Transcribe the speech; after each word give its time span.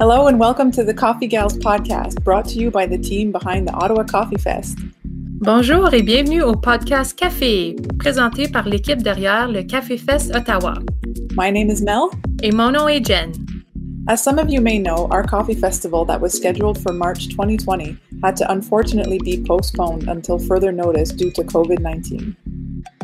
Hello 0.00 0.28
and 0.28 0.38
welcome 0.38 0.70
to 0.70 0.84
the 0.84 0.94
Coffee 0.94 1.26
Gals 1.26 1.58
podcast, 1.58 2.22
brought 2.22 2.44
to 2.50 2.60
you 2.60 2.70
by 2.70 2.86
the 2.86 2.96
team 2.96 3.32
behind 3.32 3.66
the 3.66 3.72
Ottawa 3.72 4.04
Coffee 4.04 4.38
Fest. 4.38 4.78
Bonjour 5.04 5.92
et 5.92 6.02
bienvenue 6.02 6.40
au 6.40 6.54
podcast 6.54 7.18
Café, 7.18 7.74
présenté 7.98 8.46
par 8.46 8.68
l'équipe 8.68 9.02
derrière 9.02 9.48
le 9.48 9.64
Café 9.64 9.98
Fest 9.98 10.32
Ottawa. 10.36 10.74
My 11.36 11.50
name 11.50 11.68
is 11.68 11.82
Mel. 11.82 12.10
Et 12.44 12.52
mon 12.52 12.70
nom 12.70 12.86
est 12.86 13.04
Jen. 13.04 13.32
As 14.06 14.22
some 14.22 14.38
of 14.38 14.48
you 14.48 14.60
may 14.60 14.78
know, 14.78 15.08
our 15.10 15.24
coffee 15.24 15.56
festival 15.56 16.04
that 16.04 16.20
was 16.20 16.32
scheduled 16.32 16.78
for 16.78 16.92
March 16.92 17.26
2020 17.30 17.96
had 18.22 18.36
to 18.36 18.48
unfortunately 18.52 19.18
be 19.18 19.42
postponed 19.42 20.08
until 20.08 20.38
further 20.38 20.70
notice 20.70 21.10
due 21.10 21.32
to 21.32 21.42
COVID 21.42 21.80
19. 21.80 22.36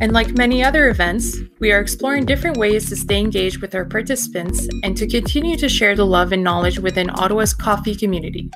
And 0.00 0.12
like 0.12 0.36
many 0.36 0.62
other 0.62 0.88
events, 0.88 1.38
we 1.60 1.72
are 1.72 1.80
exploring 1.80 2.26
different 2.26 2.56
ways 2.56 2.88
to 2.88 2.96
stay 2.96 3.20
engaged 3.20 3.62
with 3.62 3.74
our 3.74 3.84
participants 3.84 4.68
and 4.82 4.96
to 4.96 5.06
continue 5.06 5.56
to 5.56 5.68
share 5.68 5.94
the 5.94 6.04
love 6.04 6.32
and 6.32 6.42
knowledge 6.42 6.78
within 6.78 7.10
Ottawa's 7.10 7.54
coffee 7.54 7.94
community. 7.94 8.50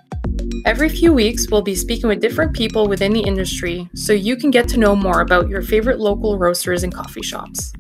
Every 0.67 0.89
few 0.89 1.13
weeks, 1.13 1.49
we'll 1.51 1.63
be 1.63 1.75
speaking 1.75 2.09
with 2.09 2.21
different 2.21 2.55
people 2.55 2.89
within 2.89 3.13
the 3.13 3.23
industry 3.23 3.89
so 3.95 4.13
you 4.13 4.37
can 4.37 4.51
get 4.51 4.69
to 4.71 4.79
know 4.79 4.97
more 4.97 5.21
about 5.21 5.49
your 5.49 5.63
favorite 5.63 6.01
local 6.01 6.39
roasters 6.39 6.83
and 6.83 6.93
coffee 6.93 7.23
shops. 7.23 7.73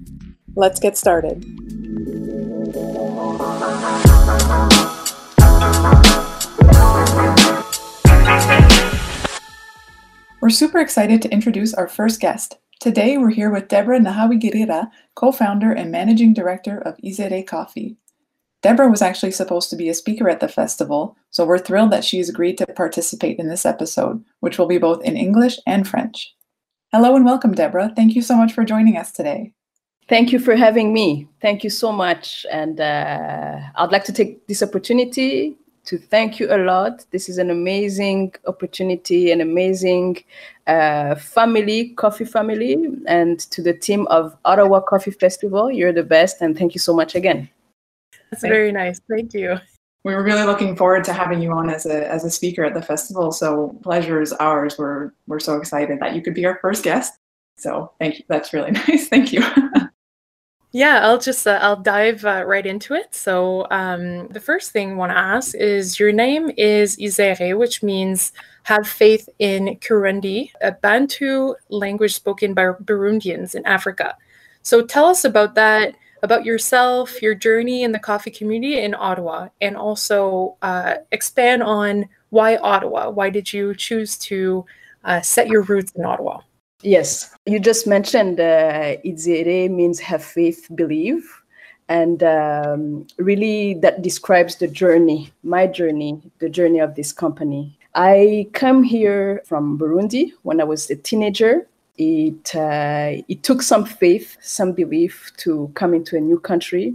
Let's 0.54 0.78
get 0.78 0.96
started. 0.96 1.44
We're 10.40 10.50
super 10.50 10.78
excited 10.78 11.20
to 11.22 11.30
introduce 11.30 11.74
our 11.74 11.88
first 11.88 12.20
guest, 12.20 12.58
Today, 12.80 13.18
we're 13.18 13.30
here 13.30 13.50
with 13.50 13.66
Deborah 13.66 13.98
Nahawi-Girira, 13.98 14.88
co-founder 15.16 15.72
and 15.72 15.90
managing 15.90 16.32
director 16.32 16.78
of 16.78 16.96
Izere 16.98 17.44
Coffee. 17.44 17.96
Deborah 18.62 18.88
was 18.88 19.02
actually 19.02 19.32
supposed 19.32 19.68
to 19.70 19.76
be 19.76 19.88
a 19.88 19.94
speaker 19.94 20.28
at 20.28 20.38
the 20.38 20.46
festival, 20.46 21.16
so 21.30 21.44
we're 21.44 21.58
thrilled 21.58 21.90
that 21.90 22.04
she's 22.04 22.28
agreed 22.28 22.56
to 22.58 22.66
participate 22.68 23.40
in 23.40 23.48
this 23.48 23.66
episode, 23.66 24.24
which 24.38 24.58
will 24.58 24.68
be 24.68 24.78
both 24.78 25.02
in 25.02 25.16
English 25.16 25.58
and 25.66 25.88
French. 25.88 26.32
Hello 26.92 27.16
and 27.16 27.24
welcome, 27.24 27.52
Deborah. 27.52 27.92
Thank 27.96 28.14
you 28.14 28.22
so 28.22 28.36
much 28.36 28.52
for 28.52 28.64
joining 28.64 28.96
us 28.96 29.10
today. 29.10 29.52
Thank 30.08 30.30
you 30.30 30.38
for 30.38 30.54
having 30.54 30.92
me. 30.92 31.26
Thank 31.42 31.64
you 31.64 31.70
so 31.70 31.90
much. 31.90 32.46
And 32.48 32.80
uh, 32.80 33.58
I'd 33.74 33.90
like 33.90 34.04
to 34.04 34.12
take 34.12 34.46
this 34.46 34.62
opportunity 34.62 35.56
to 35.88 35.96
thank 35.96 36.38
you 36.38 36.52
a 36.54 36.58
lot. 36.58 37.06
This 37.12 37.30
is 37.30 37.38
an 37.38 37.50
amazing 37.50 38.34
opportunity, 38.46 39.32
an 39.32 39.40
amazing 39.40 40.22
uh, 40.66 41.14
family, 41.14 41.94
coffee 41.96 42.26
family, 42.26 42.76
and 43.06 43.40
to 43.40 43.62
the 43.62 43.72
team 43.72 44.06
of 44.08 44.36
Ottawa 44.44 44.80
Coffee 44.80 45.10
Festival. 45.10 45.72
You're 45.72 45.94
the 45.94 46.02
best, 46.02 46.42
and 46.42 46.56
thank 46.58 46.74
you 46.74 46.78
so 46.78 46.94
much 46.94 47.14
again. 47.14 47.48
That's 48.30 48.42
very 48.42 48.70
nice. 48.70 49.00
Thank 49.08 49.32
you. 49.32 49.56
We 50.04 50.14
were 50.14 50.22
really 50.22 50.44
looking 50.44 50.76
forward 50.76 51.04
to 51.04 51.14
having 51.14 51.40
you 51.40 51.52
on 51.52 51.70
as 51.70 51.86
a 51.86 52.06
as 52.12 52.22
a 52.24 52.30
speaker 52.30 52.64
at 52.64 52.74
the 52.74 52.82
festival. 52.82 53.32
So 53.32 53.74
pleasure 53.82 54.20
is 54.20 54.34
ours. 54.34 54.76
We're 54.78 55.12
we're 55.26 55.40
so 55.40 55.56
excited 55.56 56.00
that 56.00 56.14
you 56.14 56.20
could 56.20 56.34
be 56.34 56.44
our 56.44 56.58
first 56.60 56.84
guest. 56.84 57.14
So 57.56 57.92
thank 57.98 58.18
you. 58.18 58.24
That's 58.28 58.52
really 58.52 58.70
nice. 58.88 59.08
Thank 59.08 59.32
you. 59.32 59.42
Yeah, 60.72 61.00
I'll 61.02 61.18
just 61.18 61.46
uh, 61.46 61.58
I'll 61.62 61.80
dive 61.80 62.24
uh, 62.26 62.44
right 62.46 62.66
into 62.66 62.92
it. 62.94 63.14
So 63.14 63.66
um, 63.70 64.28
the 64.28 64.40
first 64.40 64.70
thing 64.70 64.92
I 64.92 64.94
want 64.94 65.12
to 65.12 65.18
ask 65.18 65.54
is 65.54 65.98
your 65.98 66.12
name 66.12 66.50
is 66.58 66.96
Izere, 66.98 67.56
which 67.56 67.82
means 67.82 68.32
have 68.64 68.86
faith 68.86 69.28
in 69.38 69.78
Kirundi, 69.80 70.50
a 70.60 70.72
Bantu 70.72 71.54
language 71.70 72.14
spoken 72.14 72.52
by 72.52 72.64
Burundians 72.84 73.54
in 73.54 73.64
Africa. 73.64 74.14
So 74.62 74.84
tell 74.84 75.06
us 75.06 75.24
about 75.24 75.54
that, 75.54 75.94
about 76.22 76.44
yourself, 76.44 77.22
your 77.22 77.34
journey 77.34 77.82
in 77.82 77.92
the 77.92 77.98
coffee 77.98 78.30
community 78.30 78.78
in 78.78 78.94
Ottawa, 78.94 79.48
and 79.62 79.74
also 79.74 80.58
uh, 80.60 80.96
expand 81.12 81.62
on 81.62 82.06
why 82.28 82.56
Ottawa. 82.58 83.08
Why 83.08 83.30
did 83.30 83.50
you 83.54 83.74
choose 83.74 84.18
to 84.18 84.66
uh, 85.04 85.22
set 85.22 85.48
your 85.48 85.62
roots 85.62 85.92
in 85.96 86.04
Ottawa? 86.04 86.42
Yes, 86.82 87.34
you 87.44 87.58
just 87.58 87.88
mentioned 87.88 88.38
uh, 88.38 88.96
Izere 89.04 89.68
means 89.68 89.98
have 89.98 90.22
faith, 90.22 90.68
believe. 90.76 91.42
And 91.88 92.22
um, 92.22 93.06
really, 93.16 93.74
that 93.74 94.02
describes 94.02 94.56
the 94.56 94.68
journey, 94.68 95.32
my 95.42 95.66
journey, 95.66 96.22
the 96.38 96.48
journey 96.48 96.78
of 96.78 96.94
this 96.94 97.12
company. 97.12 97.76
I 97.96 98.48
come 98.52 98.84
here 98.84 99.42
from 99.44 99.76
Burundi 99.76 100.32
when 100.42 100.60
I 100.60 100.64
was 100.64 100.88
a 100.88 100.94
teenager. 100.94 101.66
It, 101.96 102.54
uh, 102.54 103.22
it 103.26 103.42
took 103.42 103.62
some 103.62 103.84
faith, 103.84 104.36
some 104.40 104.70
belief 104.70 105.32
to 105.38 105.72
come 105.74 105.94
into 105.94 106.16
a 106.16 106.20
new 106.20 106.38
country. 106.38 106.94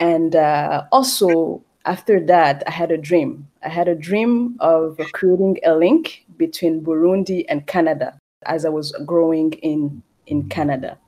And 0.00 0.34
uh, 0.34 0.84
also, 0.92 1.62
after 1.84 2.24
that, 2.24 2.62
I 2.66 2.70
had 2.70 2.90
a 2.90 2.96
dream. 2.96 3.48
I 3.62 3.68
had 3.68 3.86
a 3.86 3.94
dream 3.94 4.56
of 4.60 4.98
creating 5.12 5.58
a 5.62 5.74
link 5.74 6.24
between 6.38 6.82
Burundi 6.82 7.44
and 7.50 7.66
Canada 7.66 8.18
as 8.46 8.64
I 8.64 8.68
was 8.68 8.92
growing 9.04 9.52
in, 9.54 10.02
in 10.26 10.48
Canada. 10.48 10.98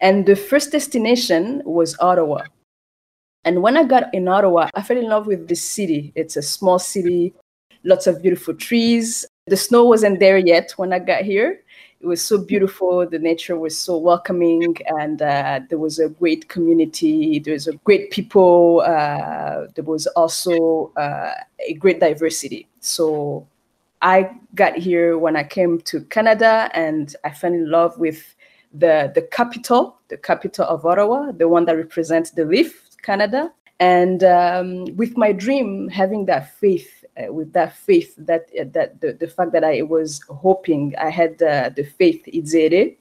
And 0.00 0.26
the 0.26 0.36
first 0.36 0.72
destination 0.72 1.62
was 1.64 1.96
Ottawa. 2.00 2.44
And 3.44 3.62
when 3.62 3.76
I 3.76 3.84
got 3.84 4.12
in 4.14 4.28
Ottawa, 4.28 4.68
I 4.74 4.82
fell 4.82 4.98
in 4.98 5.08
love 5.08 5.26
with 5.26 5.48
this 5.48 5.62
city. 5.62 6.12
It's 6.14 6.36
a 6.36 6.42
small 6.42 6.78
city, 6.78 7.34
lots 7.84 8.06
of 8.06 8.22
beautiful 8.22 8.54
trees. 8.54 9.26
The 9.46 9.56
snow 9.56 9.84
wasn't 9.84 10.20
there 10.20 10.38
yet 10.38 10.72
when 10.76 10.92
I 10.92 10.98
got 10.98 11.22
here. 11.22 11.62
It 12.00 12.06
was 12.06 12.22
so 12.22 12.38
beautiful. 12.38 13.08
The 13.08 13.18
nature 13.18 13.56
was 13.56 13.76
so 13.76 13.96
welcoming, 13.96 14.76
and 14.86 15.20
uh, 15.20 15.60
there 15.68 15.78
was 15.78 15.98
a 15.98 16.08
great 16.08 16.48
community. 16.48 17.40
There 17.40 17.54
was 17.54 17.66
a 17.66 17.72
great 17.82 18.12
people. 18.12 18.82
Uh, 18.86 19.66
there 19.74 19.84
was 19.84 20.06
also 20.08 20.92
uh, 20.96 21.32
a 21.66 21.74
great 21.74 21.98
diversity. 21.98 22.68
So 22.78 23.48
I 24.02 24.30
got 24.54 24.76
here 24.76 25.18
when 25.18 25.36
I 25.36 25.44
came 25.44 25.80
to 25.82 26.02
Canada 26.02 26.70
and 26.74 27.14
I 27.24 27.30
fell 27.30 27.52
in 27.52 27.70
love 27.70 27.98
with 27.98 28.34
the, 28.72 29.10
the 29.14 29.22
capital, 29.22 29.98
the 30.08 30.16
capital 30.16 30.66
of 30.66 30.84
Ottawa, 30.86 31.32
the 31.32 31.48
one 31.48 31.64
that 31.66 31.76
represents 31.76 32.30
the 32.30 32.44
leaf, 32.44 32.88
Canada. 33.02 33.52
And 33.80 34.24
um, 34.24 34.84
with 34.96 35.16
my 35.16 35.32
dream, 35.32 35.88
having 35.88 36.26
that 36.26 36.58
faith, 36.58 37.04
uh, 37.16 37.32
with 37.32 37.52
that 37.52 37.76
faith, 37.76 38.14
that 38.18 38.46
uh, 38.60 38.64
that 38.72 39.00
the, 39.00 39.12
the 39.12 39.28
fact 39.28 39.52
that 39.52 39.62
I 39.62 39.82
was 39.82 40.20
hoping, 40.28 40.94
I 40.98 41.10
had 41.10 41.40
uh, 41.42 41.70
the 41.70 41.84
faith, 41.84 42.24
Izere, 42.26 42.96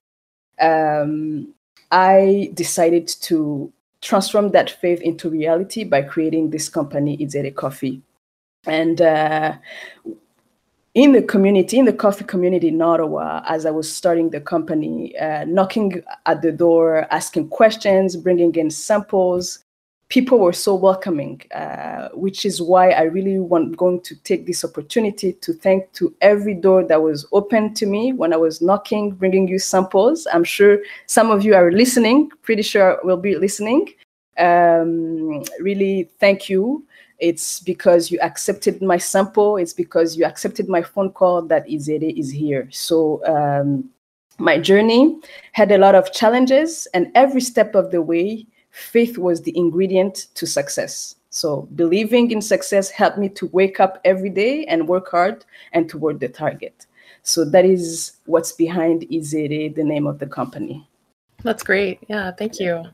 um, 0.62 1.54
I 1.92 2.52
decided 2.54 3.08
to 3.08 3.74
transform 4.02 4.52
that 4.52 4.70
faith 4.70 5.02
into 5.02 5.30
reality 5.30 5.84
by 5.84 6.04
creating 6.04 6.52
this 6.52 6.70
company, 6.70 7.18
Izere 7.18 7.54
Coffee. 7.56 8.02
And 8.66 9.02
uh, 9.02 9.56
in 10.98 11.12
the 11.12 11.22
community, 11.22 11.78
in 11.78 11.86
the 11.86 11.94
coffee 11.94 12.24
community 12.24 12.70
in 12.70 12.82
Ottawa, 12.82 13.44
as 13.48 13.68
I 13.68 13.70
was 13.70 13.88
starting 13.88 14.32
the 14.32 14.42
company, 14.42 15.16
uh, 15.20 15.46
knocking 15.46 16.02
at 16.26 16.42
the 16.42 16.52
door, 16.52 17.06
asking 17.12 17.50
questions, 17.50 18.16
bringing 18.16 18.56
in 18.56 18.72
samples, 18.72 19.64
people 20.10 20.40
were 20.40 20.54
so 20.54 20.74
welcoming, 20.74 21.40
uh, 21.54 22.10
which 22.14 22.46
is 22.46 22.64
why 22.64 22.90
I 22.90 23.04
really 23.04 23.38
want 23.38 23.78
going 23.78 24.02
to 24.02 24.16
take 24.24 24.48
this 24.48 24.66
opportunity 24.66 25.34
to 25.34 25.54
thank 25.54 25.94
to 25.94 26.16
every 26.22 26.56
door 26.56 26.84
that 26.88 27.04
was 27.04 27.28
open 27.32 27.76
to 27.76 27.86
me 27.86 28.12
when 28.12 28.34
I 28.34 28.38
was 28.38 28.60
knocking, 28.60 29.12
bringing 29.12 29.48
you 29.48 29.60
samples. 29.60 30.26
I'm 30.34 30.44
sure 30.44 30.80
some 31.06 31.30
of 31.30 31.46
you 31.46 31.54
are 31.54 31.72
listening. 31.72 32.32
Pretty 32.42 32.64
sure 32.64 33.00
will 33.04 33.18
be 33.18 33.36
listening. 33.36 33.94
Um, 34.40 35.44
really, 35.60 36.10
thank 36.20 36.50
you 36.50 36.88
it's 37.20 37.60
because 37.60 38.12
you 38.12 38.20
accepted 38.22 38.82
my 38.82 38.98
sample. 38.98 39.58
It's 39.58 39.74
because 39.74 40.18
you 40.18 40.26
accepted 40.26 40.70
my 40.70 40.82
phone 40.82 41.12
call 41.12 41.42
that 41.44 41.68
Izere 41.68 42.18
is 42.18 42.32
here. 42.32 42.68
So 42.72 43.26
um, 43.26 43.90
my 44.38 44.60
journey 44.60 45.20
had 45.54 45.72
a 45.72 45.78
lot 45.78 45.96
of 45.96 46.12
challenges, 46.14 46.88
and 46.94 47.12
every 47.16 47.42
step 47.42 47.74
of 47.76 47.92
the 47.92 48.02
way, 48.02 48.46
faith 48.70 49.18
was 49.18 49.42
the 49.42 49.58
ingredient 49.58 50.28
to 50.36 50.46
success. 50.46 51.16
So 51.30 51.68
believing 51.76 52.32
in 52.32 52.42
success 52.42 52.90
helped 52.90 53.18
me 53.18 53.30
to 53.30 53.48
wake 53.48 53.80
up 53.80 54.00
every 54.06 54.30
day 54.30 54.66
and 54.66 54.88
work 54.88 55.10
hard 55.10 55.46
and 55.74 55.90
toward 55.90 56.20
the 56.20 56.30
target. 56.30 56.86
So 57.24 57.44
that 57.46 57.66
is 57.66 58.18
what's 58.26 58.52
behind 58.52 59.02
Izere, 59.10 59.76
the 59.76 59.84
name 59.84 60.08
of 60.08 60.20
the 60.20 60.28
company. 60.28 60.88
That's 61.44 61.64
great. 61.64 62.00
Yeah, 62.08 62.32
thank 62.32 62.60
you. 62.60 62.86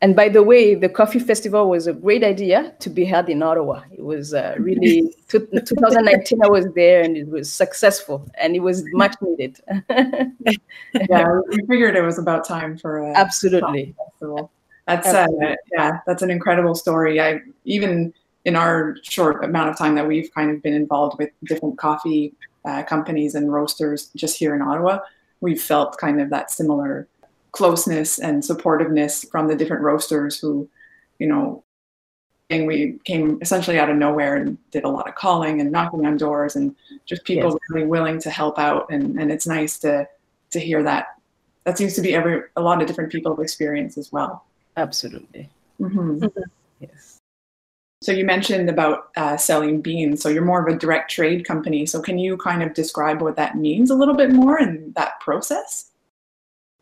And 0.00 0.14
by 0.14 0.28
the 0.28 0.44
way, 0.44 0.76
the 0.76 0.88
coffee 0.88 1.18
festival 1.18 1.68
was 1.68 1.88
a 1.88 1.92
great 1.92 2.22
idea 2.22 2.72
to 2.78 2.88
be 2.88 3.04
held 3.04 3.28
in 3.28 3.42
Ottawa. 3.42 3.82
It 3.90 4.04
was 4.04 4.32
uh, 4.32 4.54
really 4.58 5.12
2019. 5.28 6.44
I 6.44 6.48
was 6.48 6.66
there, 6.76 7.02
and 7.02 7.16
it 7.16 7.26
was 7.26 7.50
successful, 7.50 8.30
and 8.40 8.54
it 8.54 8.60
was 8.60 8.84
much 8.92 9.16
needed. 9.20 9.58
yeah, 9.90 11.40
we 11.48 11.58
figured 11.68 11.96
it 11.96 12.02
was 12.02 12.16
about 12.16 12.46
time 12.46 12.78
for 12.78 12.98
a 12.98 13.12
absolutely 13.12 13.92
festival. 13.98 14.52
That's 14.86 15.08
uh, 15.08 15.26
yeah, 15.72 15.98
that's 16.06 16.22
an 16.22 16.30
incredible 16.30 16.76
story. 16.76 17.20
I 17.20 17.40
even 17.64 18.14
in 18.44 18.54
our 18.54 18.96
short 19.02 19.44
amount 19.44 19.68
of 19.68 19.76
time 19.76 19.96
that 19.96 20.06
we've 20.06 20.32
kind 20.32 20.50
of 20.52 20.62
been 20.62 20.74
involved 20.74 21.18
with 21.18 21.30
different 21.44 21.76
coffee 21.76 22.32
uh, 22.64 22.84
companies 22.84 23.34
and 23.34 23.52
roasters 23.52 24.10
just 24.14 24.38
here 24.38 24.54
in 24.54 24.62
Ottawa, 24.62 25.00
we've 25.40 25.60
felt 25.60 25.98
kind 25.98 26.20
of 26.20 26.30
that 26.30 26.52
similar 26.52 27.08
closeness 27.58 28.20
and 28.20 28.40
supportiveness 28.40 29.28
from 29.28 29.48
the 29.48 29.56
different 29.56 29.82
roasters 29.82 30.38
who, 30.38 30.68
you 31.18 31.26
know, 31.26 31.64
and 32.50 32.68
we 32.68 33.00
came 33.04 33.36
essentially 33.42 33.80
out 33.80 33.90
of 33.90 33.96
nowhere 33.96 34.36
and 34.36 34.56
did 34.70 34.84
a 34.84 34.88
lot 34.88 35.08
of 35.08 35.16
calling 35.16 35.60
and 35.60 35.72
knocking 35.72 36.06
on 36.06 36.16
doors 36.16 36.54
and 36.54 36.76
just 37.04 37.24
people 37.24 37.50
yes. 37.50 37.58
really 37.68 37.86
willing 37.86 38.20
to 38.20 38.30
help 38.30 38.60
out. 38.60 38.86
And, 38.90 39.18
and 39.20 39.32
it's 39.32 39.46
nice 39.46 39.76
to 39.80 40.08
to 40.52 40.60
hear 40.60 40.84
that. 40.84 41.18
That 41.64 41.76
seems 41.76 41.94
to 41.94 42.00
be 42.00 42.14
every 42.14 42.42
a 42.54 42.62
lot 42.62 42.80
of 42.80 42.86
different 42.86 43.10
people's 43.10 43.40
experience 43.40 43.98
as 43.98 44.12
well. 44.12 44.44
Absolutely. 44.76 45.50
Mm-hmm. 45.80 46.24
Mm-hmm. 46.24 46.42
yes. 46.78 47.18
So 48.02 48.12
you 48.12 48.24
mentioned 48.24 48.70
about 48.70 49.08
uh, 49.16 49.36
selling 49.36 49.82
beans. 49.82 50.22
So 50.22 50.28
you're 50.28 50.44
more 50.44 50.64
of 50.64 50.72
a 50.72 50.78
direct 50.78 51.10
trade 51.10 51.44
company. 51.44 51.86
So 51.86 52.00
can 52.00 52.18
you 52.18 52.36
kind 52.36 52.62
of 52.62 52.72
describe 52.72 53.20
what 53.20 53.34
that 53.34 53.56
means 53.56 53.90
a 53.90 53.96
little 53.96 54.14
bit 54.14 54.30
more 54.30 54.60
in 54.60 54.92
that 54.92 55.18
process 55.18 55.90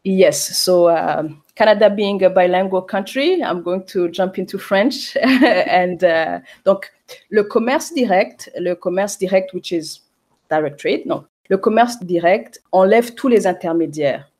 yes 0.07 0.57
so 0.57 0.89
um, 0.89 1.43
Canada 1.57 1.89
being 1.89 2.23
a 2.23 2.29
bilingual 2.31 2.83
country, 2.83 3.43
I'm 3.43 3.63
going 3.63 3.85
to 3.87 4.11
jump 4.11 4.39
into 4.39 4.59
French. 4.59 5.17
and 5.23 6.05
uh, 6.05 6.41
donc, 6.65 6.93
le 7.31 7.45
commerce 7.45 7.93
direct, 7.95 8.51
le 8.59 8.75
commerce 8.75 9.17
direct, 9.17 9.55
which 9.55 9.73
is 9.73 10.03
direct 10.51 10.79
trade, 10.79 11.07
non. 11.07 11.25
Le 11.49 11.57
commerce 11.57 11.99
direct 12.01 12.63
enlève 12.73 13.15
tous 13.15 13.29
les 13.29 13.47
intermédiaires. 13.47 14.31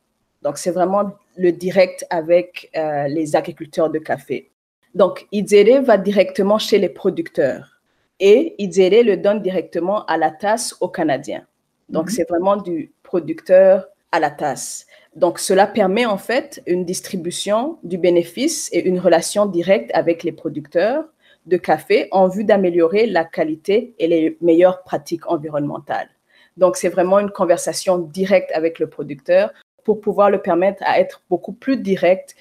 Donc, 0.43 0.59
c'est 0.59 0.73
vraiment 0.73 1.13
le 1.37 1.53
direct 1.53 2.05
avec 2.11 2.71
euh, 2.77 3.09
les 3.09 3.35
agriculteurs 3.35 3.89
de 3.91 3.99
café. 3.99 4.51
Donc, 4.95 5.27
Idzere 5.33 5.83
va 5.83 5.97
directement 5.97 6.59
chez 6.59 6.79
les 6.79 6.89
producteurs 6.89 7.81
et 8.21 8.55
Idzere 8.59 9.05
le 9.05 9.17
donne 9.17 9.41
directement 9.41 10.05
à 10.07 10.17
la 10.19 10.31
tasse 10.31 10.75
aux 10.81 10.89
Canadiens. 10.89 11.47
Donc, 11.89 12.07
mm 12.07 12.09
-hmm. 12.09 12.15
c'est 12.15 12.29
vraiment 12.29 12.57
du 12.57 12.93
producteur 13.03 13.87
à 14.13 14.21
la 14.21 14.31
tasse. 14.31 14.86
Donc, 15.17 15.39
cela 15.39 15.67
permet 15.67 16.05
en 16.05 16.19
fait 16.19 16.63
une 16.67 16.85
distribution 16.85 17.79
du 17.83 17.97
bénéfice 17.97 18.69
et 18.73 18.87
une 18.87 19.01
relation 19.01 19.47
directe 19.47 19.91
avec 19.95 20.23
les 20.23 20.33
producteurs 20.33 21.05
de 21.47 21.57
café 21.57 22.09
en 22.11 22.29
vue 22.29 22.45
d'améliorer 22.45 23.07
la 23.07 23.25
qualité 23.25 23.95
et 23.99 24.09
les 24.09 24.37
meilleures 24.43 24.83
pratiques 24.83 25.27
environnementales. 25.31 26.11
Donc, 26.59 26.77
c'est 26.77 26.91
vraiment 26.91 27.19
une 27.19 27.31
conversation 27.31 27.97
directe 27.97 28.51
avec 28.53 28.79
le 28.79 28.91
producteur 28.91 29.53
pour 29.85 30.03
pouvoir 30.03 30.31
le 30.31 30.43
permettre 30.43 30.83
à 30.85 31.01
être 31.01 31.23
beaucoup 31.31 31.53
plus 31.53 31.79
direct 31.79 32.37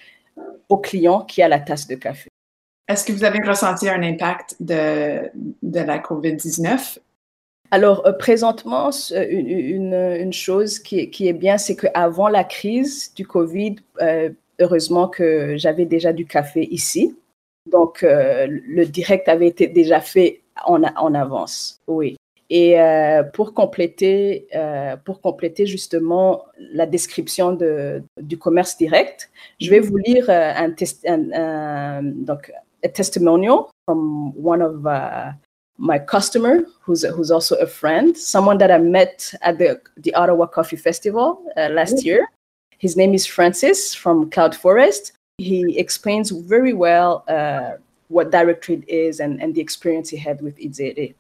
au 0.68 0.77
client 0.77 1.22
qui 1.22 1.42
a 1.42 1.48
la 1.48 1.60
tasse 1.60 1.88
de 1.88 1.95
café. 1.95 2.30
Est-ce 2.89 3.06
que 3.06 3.13
vous 3.13 3.24
avez 3.24 3.39
ressenti 3.39 3.88
un 3.88 4.04
impact 4.04 4.57
de, 4.60 5.31
de 5.63 5.80
la 5.80 6.00
COVID-19 6.00 6.98
alors, 7.72 8.06
euh, 8.06 8.12
présentement, 8.14 8.90
une, 9.12 10.34
chose 10.34 10.80
qui, 10.80 11.00
est 11.00 11.34
bien, 11.34 11.58
c'est 11.58 11.76
qu'avant 11.76 12.28
la 12.28 12.44
crise 12.44 13.14
du 13.14 13.26
COVID, 13.26 13.76
euh, 14.02 14.30
heureusement 14.60 15.08
que 15.08 15.56
j'avais 15.58 15.86
déjà 15.86 16.14
du 16.14 16.26
café 16.26 16.68
ici. 16.72 17.16
Donc, 17.70 18.04
euh, 18.04 18.48
le 18.50 18.86
direct 18.86 19.28
avait 19.28 19.48
été 19.48 19.68
déjà 19.68 20.00
fait 20.00 20.42
en, 20.66 20.84
avance. 20.84 21.82
Oui. 21.88 22.16
Et 22.52 22.78
pour, 23.34 23.56
compléter, 23.56 24.48
pour 25.04 25.20
compléter 25.20 25.66
justement 25.66 26.46
la 26.60 26.86
description 26.86 27.54
de, 27.54 28.04
du 28.22 28.38
commerce 28.38 28.78
direct, 28.78 29.32
je 29.60 29.72
vais 29.72 29.80
vous 29.80 29.98
lire 29.98 30.30
un, 30.30 30.70
test, 30.72 31.06
a 32.86 32.90
testimonial 32.90 33.70
from 33.86 34.32
one 34.36 34.62
of 34.62 34.86
uh, 34.86 35.34
my 35.77 36.00
customer, 36.00 36.63
who's 36.81 37.04
who's 37.04 37.31
also 37.31 37.56
a 37.57 37.68
friend, 37.68 38.18
someone 38.18 38.57
that 38.60 38.72
I 38.72 38.77
met 38.77 39.33
at 39.42 39.57
the 39.57 39.81
the 39.98 40.13
Ottawa 40.13 40.48
Coffee 40.48 40.77
Festival 40.77 41.45
uh, 41.57 41.69
last 41.69 41.98
mm-hmm. 41.98 42.07
year. 42.07 42.27
His 42.77 42.95
name 42.95 43.13
is 43.13 43.25
Francis 43.25 43.94
from 43.94 44.30
Cloud 44.30 44.56
Forest. 44.56 45.13
He 45.38 45.77
explains 45.77 46.30
very 46.31 46.74
well 46.74 47.24
uh, 47.27 47.74
what 48.07 48.31
direct 48.31 48.63
trade 48.63 48.86
is 48.88 49.19
and, 49.19 49.42
and 49.42 49.54
the 49.56 49.62
experience 49.62 50.10
he 50.10 50.18
had 50.18 50.42
with 50.42 50.57
Izere. 50.57 51.13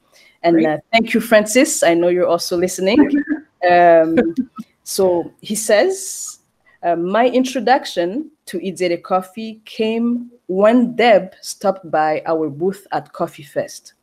And 0.43 0.65
uh, 0.65 0.77
thank 0.91 1.13
you, 1.13 1.19
Francis. 1.19 1.81
I 1.81 1.93
know 1.95 2.09
you're 2.09 2.27
also 2.27 2.55
listening. 2.55 3.23
um, 3.69 4.35
so 4.83 5.31
he 5.41 5.55
says, 5.55 6.39
uh, 6.83 6.95
my 6.95 7.27
introduction 7.27 8.29
to 8.45 8.59
Izere 8.59 9.01
Coffee 9.01 9.61
came 9.65 10.31
when 10.47 10.95
Deb 10.95 11.33
stopped 11.41 11.89
by 11.89 12.21
our 12.27 12.49
booth 12.49 12.85
at 12.91 13.11
Coffee 13.11 13.43
Fest. 13.43 13.93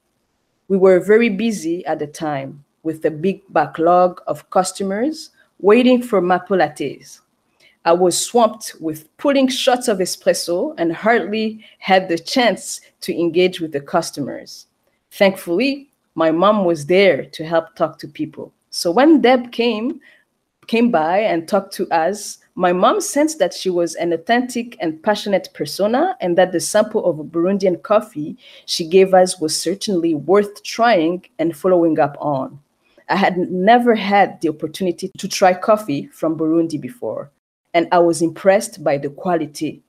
We 0.69 0.77
were 0.77 1.01
very 1.01 1.29
busy 1.29 1.85
at 1.87 1.99
the 1.99 2.07
time 2.07 2.65
with 2.83 3.05
a 3.05 3.11
big 3.11 3.43
backlog 3.51 4.21
of 4.27 4.49
customers 4.51 5.31
waiting 5.61 6.03
for 6.03 6.21
maple 6.21 6.57
lattes. 6.57 7.21
I 7.85 7.93
was 7.93 8.19
swamped 8.19 8.77
with 8.81 9.15
pulling 9.17 9.49
shots 9.49 9.89
of 9.89 9.99
espresso 9.99 10.75
and 10.79 10.93
hardly 10.93 11.65
had 11.79 12.09
the 12.09 12.19
chance 12.19 12.81
to 13.01 13.19
engage 13.19 13.61
with 13.61 13.73
the 13.73 13.81
customers. 13.81 14.67
Thankfully, 15.11 15.91
my 16.15 16.31
mom 16.31 16.65
was 16.65 16.87
there 16.87 17.25
to 17.25 17.45
help 17.45 17.75
talk 17.75 17.99
to 17.99 18.09
people. 18.09 18.53
So 18.71 18.91
when 18.91 19.21
Deb 19.21 19.53
came 19.53 20.01
came 20.69 20.91
by 20.91 21.19
and 21.19 21.49
talked 21.49 21.75
to 21.75 21.89
us, 21.91 22.39
my 22.55 22.73
mom 22.73 23.01
sensed 23.01 23.39
that 23.39 23.55
she 23.55 23.71
was 23.71 23.95
an 23.95 24.13
authentic 24.13 24.77
and 24.79 25.03
passionate 25.03 25.49
persona 25.55 26.17
and 26.21 26.37
that 26.37 26.53
the 26.53 26.61
sample 26.61 27.05
of 27.07 27.27
Burundian 27.27 27.83
coffee 27.83 28.37
she 28.67 28.87
gave 28.87 29.15
us 29.15 29.41
was 29.41 29.59
certainly 29.59 30.15
worth 30.15 30.63
trying 30.63 31.25
and 31.39 31.57
following 31.57 31.99
up 31.99 32.17
on. 32.21 32.61
I 33.09 33.17
had 33.17 33.39
never 33.39 33.95
had 33.95 34.41
the 34.41 34.51
opportunity 34.51 35.11
to 35.17 35.29
try 35.29 35.55
coffee 35.55 36.09
from 36.09 36.37
Burundi 36.37 36.79
before, 36.79 37.31
and 37.73 37.89
I 37.91 38.01
was 38.01 38.21
impressed 38.21 38.85
by 38.85 38.99
the 38.99 39.09
quality. 39.09 39.83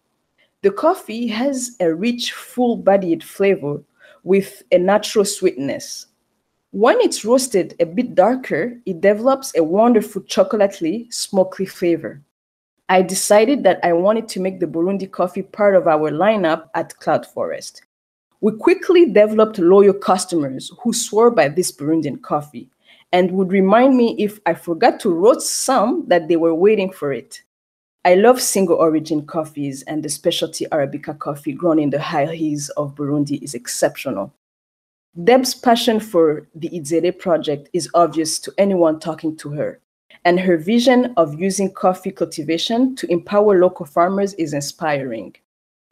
The 0.62 0.71
coffee 0.71 1.27
has 1.27 1.75
a 1.81 1.94
rich, 1.94 2.31
full 2.31 2.77
bodied 2.77 3.24
flavor 3.24 3.83
with 4.24 4.63
a 4.71 4.77
natural 4.77 5.25
sweetness. 5.25 6.07
When 6.71 7.00
it's 7.01 7.25
roasted 7.25 7.75
a 7.81 7.86
bit 7.86 8.15
darker, 8.15 8.80
it 8.86 9.01
develops 9.01 9.56
a 9.56 9.63
wonderful 9.63 10.21
chocolatey, 10.21 11.13
smoky 11.13 11.65
flavor. 11.65 12.21
I 12.90 13.02
decided 13.02 13.64
that 13.64 13.80
I 13.82 13.94
wanted 13.94 14.28
to 14.30 14.42
make 14.42 14.60
the 14.60 14.66
Burundi 14.66 15.10
coffee 15.10 15.42
part 15.42 15.76
of 15.76 15.88
our 15.88 16.12
lineup 16.12 16.70
at 16.76 16.98
Cloud 16.98 17.26
Forest. 17.26 17.84
We 18.42 18.52
quickly 18.52 19.06
developed 19.06 19.58
loyal 19.58 19.94
customers 19.94 20.70
who 20.82 20.92
swore 20.92 21.32
by 21.32 21.48
this 21.48 21.72
Burundian 21.72 22.22
coffee 22.22 22.70
and 23.14 23.32
would 23.32 23.54
remind 23.54 23.96
me 23.96 24.16
if 24.20 24.40
I 24.46 24.54
forgot 24.54 25.00
to 25.02 25.14
roast 25.14 25.50
some 25.64 26.04
that 26.08 26.28
they 26.28 26.36
were 26.36 26.54
waiting 26.54 26.92
for 26.92 27.14
it. 27.14 27.42
I 28.04 28.16
love 28.16 28.42
single 28.42 28.76
origin 28.76 29.26
coffees, 29.26 29.84
and 29.84 30.04
the 30.04 30.10
specialty 30.10 30.66
Arabica 30.66 31.18
coffee 31.18 31.54
grown 31.54 31.80
in 31.80 31.90
the 31.90 32.02
high 32.02 32.25
hills 32.25 32.68
of 32.75 32.96
Burundi 32.96 33.42
is 33.42 33.54
exceptional. 33.54 34.34
Deb's 35.24 35.56
passion 35.56 36.02
for 36.02 36.50
the 36.54 36.70
Izere 36.72 37.18
project 37.18 37.70
is 37.72 37.90
obvious 37.94 38.40
to 38.40 38.54
anyone 38.58 39.00
talking 39.00 39.38
to 39.38 39.52
her 39.52 39.80
and 40.25 40.39
her 40.39 40.58
vision 40.58 41.13
of 41.18 41.39
using 41.39 41.72
coffee 41.72 42.12
cultivation 42.12 42.96
to 42.96 43.12
empower 43.12 43.60
local 43.60 43.86
farmers 43.86 44.34
is 44.36 44.53
inspiring. 44.53 45.36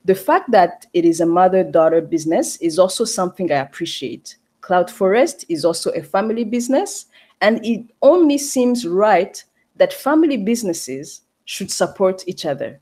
The 0.06 0.16
fact 0.16 0.50
that 0.52 0.88
it 0.94 1.06
is 1.06 1.22
a 1.22 1.26
mother 1.26 1.64
daughter 1.64 2.02
business 2.02 2.58
is 2.58 2.80
also 2.80 3.06
something 3.06 3.52
I 3.52 3.58
appreciate. 3.58 4.38
Cloud 4.62 4.90
Forest 4.90 5.46
is 5.50 5.66
also 5.66 5.92
a 5.92 6.02
family 6.02 6.44
business, 6.44 7.08
and 7.42 7.64
it 7.66 7.86
only 8.02 8.38
seems 8.38 8.88
right 8.88 9.44
that 9.76 9.94
family 9.94 10.38
businesses 10.38 11.22
should 11.46 11.72
support 11.72 12.24
each 12.28 12.46
other. 12.46 12.80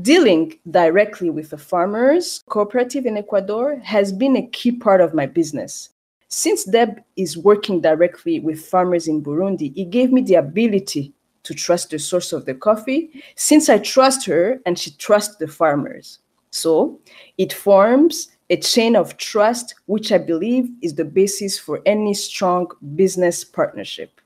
Dealing 0.00 0.58
directly 0.70 1.28
with 1.28 1.50
the 1.50 1.58
farmers 1.58 2.44
cooperative 2.48 3.04
in 3.04 3.16
Ecuador 3.16 3.76
has 3.78 4.12
been 4.12 4.36
a 4.36 4.46
key 4.48 4.70
part 4.70 5.00
of 5.00 5.14
my 5.14 5.26
business. 5.26 5.90
Since 6.28 6.64
Deb 6.64 7.02
is 7.16 7.38
working 7.38 7.80
directly 7.80 8.38
with 8.38 8.64
farmers 8.64 9.08
in 9.08 9.22
Burundi, 9.22 9.72
it 9.76 9.90
gave 9.90 10.12
me 10.12 10.20
the 10.20 10.34
ability 10.34 11.14
to 11.42 11.54
trust 11.54 11.90
the 11.90 11.98
source 11.98 12.34
of 12.34 12.44
the 12.44 12.54
coffee 12.54 13.22
since 13.34 13.70
I 13.70 13.78
trust 13.78 14.26
her 14.26 14.60
and 14.66 14.78
she 14.78 14.90
trusts 14.92 15.36
the 15.36 15.48
farmers. 15.48 16.18
So 16.50 17.00
it 17.38 17.52
forms 17.52 18.28
a 18.50 18.56
chain 18.58 18.96
of 18.96 19.16
trust, 19.16 19.74
which 19.86 20.12
I 20.12 20.18
believe 20.18 20.70
is 20.82 20.94
the 20.94 21.04
basis 21.04 21.58
for 21.58 21.80
any 21.86 22.12
strong 22.12 22.68
business 22.94 23.44
partnership. 23.44 24.20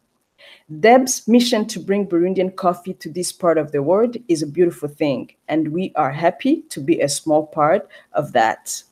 Deb's 0.80 1.26
mission 1.28 1.66
to 1.66 1.80
bring 1.80 2.06
Burundian 2.06 2.54
coffee 2.56 2.94
to 2.94 3.10
this 3.10 3.32
part 3.32 3.58
of 3.58 3.72
the 3.72 3.82
world 3.82 4.16
is 4.28 4.42
a 4.42 4.46
beautiful 4.46 4.88
thing, 4.88 5.30
and 5.48 5.68
we 5.68 5.92
are 5.96 6.10
happy 6.10 6.62
to 6.70 6.80
be 6.80 7.00
a 7.00 7.08
small 7.08 7.46
part 7.46 7.88
of 8.12 8.32
that. 8.32 8.82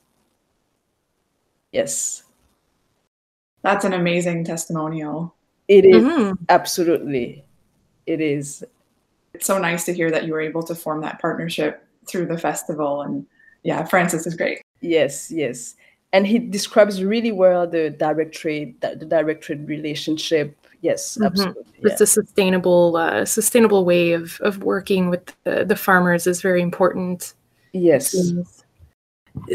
Yes. 1.71 2.23
That's 3.61 3.85
an 3.85 3.93
amazing 3.93 4.43
testimonial. 4.43 5.35
It 5.67 5.85
is, 5.85 6.03
mm-hmm. 6.03 6.43
absolutely. 6.49 7.45
It 8.05 8.19
is. 8.19 8.63
It's 9.33 9.45
so 9.45 9.57
nice 9.57 9.85
to 9.85 9.93
hear 9.93 10.11
that 10.11 10.25
you 10.25 10.33
were 10.33 10.41
able 10.41 10.63
to 10.63 10.75
form 10.75 11.01
that 11.01 11.21
partnership 11.21 11.85
through 12.07 12.25
the 12.25 12.37
festival. 12.37 13.03
And 13.03 13.25
yeah, 13.63 13.85
Francis 13.85 14.25
is 14.25 14.35
great. 14.35 14.61
Yes, 14.81 15.31
yes. 15.31 15.75
And 16.11 16.27
he 16.27 16.39
describes 16.39 17.03
really 17.03 17.31
well 17.31 17.65
the 17.67 17.91
direct 17.91 18.33
trade, 18.33 18.81
the 18.81 18.95
direct 18.95 19.43
trade 19.43 19.67
relationship. 19.67 20.57
Yes, 20.81 21.13
mm-hmm. 21.13 21.25
absolutely. 21.25 21.63
It's 21.83 22.01
yeah. 22.01 22.03
a 22.03 22.07
sustainable, 22.07 22.97
uh, 22.97 23.23
sustainable 23.25 23.85
way 23.85 24.13
of, 24.13 24.41
of 24.41 24.63
working 24.63 25.09
with 25.09 25.33
the, 25.43 25.63
the 25.63 25.75
farmers 25.75 26.27
is 26.27 26.41
very 26.41 26.61
important. 26.61 27.33
Yes. 27.71 28.13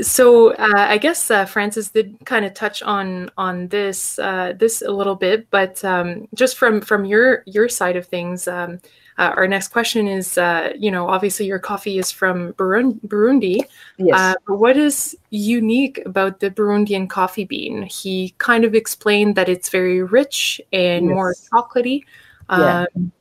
So 0.02 0.52
uh, 0.52 0.72
I 0.74 0.98
guess 0.98 1.30
uh, 1.30 1.44
Francis 1.44 1.90
did 1.90 2.16
kind 2.24 2.44
of 2.44 2.54
touch 2.54 2.82
on 2.82 3.30
on 3.36 3.68
this 3.68 4.18
uh, 4.18 4.54
this 4.58 4.82
a 4.82 4.90
little 4.90 5.14
bit, 5.14 5.48
but 5.50 5.84
um, 5.84 6.28
just 6.34 6.56
from 6.56 6.80
from 6.80 7.04
your 7.04 7.42
your 7.46 7.68
side 7.68 7.96
of 7.96 8.06
things, 8.06 8.48
um, 8.48 8.80
uh, 9.18 9.32
our 9.36 9.48
next 9.48 9.68
question 9.68 10.06
is, 10.08 10.36
uh, 10.36 10.72
you 10.78 10.90
know, 10.90 11.08
obviously 11.08 11.46
your 11.46 11.58
coffee 11.58 11.98
is 11.98 12.10
from 12.10 12.52
Burundi. 12.54 13.60
Yes. 13.96 14.18
Uh, 14.18 14.34
what 14.46 14.76
is 14.76 15.16
unique 15.30 16.00
about 16.04 16.40
the 16.40 16.50
Burundian 16.50 17.08
coffee 17.08 17.44
bean? 17.44 17.82
He 17.82 18.34
kind 18.38 18.64
of 18.64 18.74
explained 18.74 19.34
that 19.36 19.48
it's 19.48 19.70
very 19.70 20.02
rich 20.02 20.60
and 20.72 21.06
yes. 21.06 21.14
more 21.14 21.34
chocolatey. 21.52 22.02
Yeah. 22.50 22.86
Um, 22.94 23.12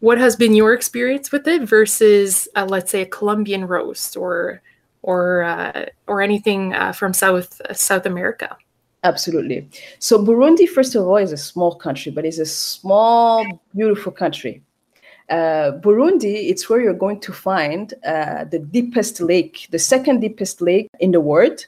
what 0.00 0.18
has 0.18 0.36
been 0.36 0.54
your 0.54 0.74
experience 0.74 1.32
with 1.32 1.48
it 1.48 1.62
versus, 1.62 2.46
uh, 2.54 2.66
let's 2.68 2.90
say, 2.90 3.02
a 3.02 3.06
Colombian 3.06 3.66
roast 3.66 4.16
or 4.16 4.60
or 5.04 5.42
uh, 5.42 5.84
or 6.06 6.22
anything 6.22 6.74
uh, 6.74 6.92
from 6.92 7.12
South 7.12 7.60
South 7.76 8.06
America? 8.06 8.56
Absolutely. 9.04 9.68
So 9.98 10.18
Burundi, 10.18 10.66
first 10.66 10.94
of 10.94 11.06
all, 11.06 11.18
is 11.18 11.32
a 11.32 11.36
small 11.36 11.74
country, 11.74 12.10
but 12.10 12.24
it's 12.24 12.38
a 12.38 12.46
small, 12.46 13.44
beautiful 13.76 14.10
country. 14.10 14.62
Uh, 15.28 15.72
Burundi, 15.84 16.48
it's 16.50 16.68
where 16.68 16.80
you're 16.80 16.94
going 17.06 17.20
to 17.20 17.32
find 17.32 17.92
uh, 18.06 18.44
the 18.44 18.58
deepest 18.58 19.20
lake, 19.20 19.68
the 19.70 19.78
second 19.78 20.20
deepest 20.20 20.62
lake 20.62 20.88
in 21.00 21.12
the 21.12 21.20
world, 21.20 21.66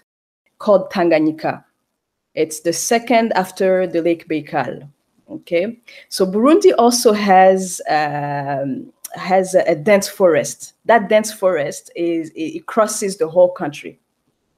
called 0.59 0.91
Tanganyika. 0.91 1.63
It's 2.35 2.61
the 2.61 2.73
second 2.73 3.33
after 3.35 3.87
the 3.87 4.01
Lake 4.01 4.29
Baikal. 4.29 4.89
Okay, 5.29 5.79
so 6.09 6.25
Burundi 6.25 6.73
also 6.79 7.13
has 7.13 7.83
um, 7.91 8.93
has 9.17 9.55
a, 9.55 9.63
a, 9.63 9.75
dense 9.75 10.09
forest. 10.09 10.75
That 10.85 11.09
dense 11.09 11.33
forest 11.33 11.91
is 11.97 12.31
it 12.35 12.67
crosses 12.67 13.19
the 13.19 13.29
whole 13.29 13.51
country. 13.51 13.99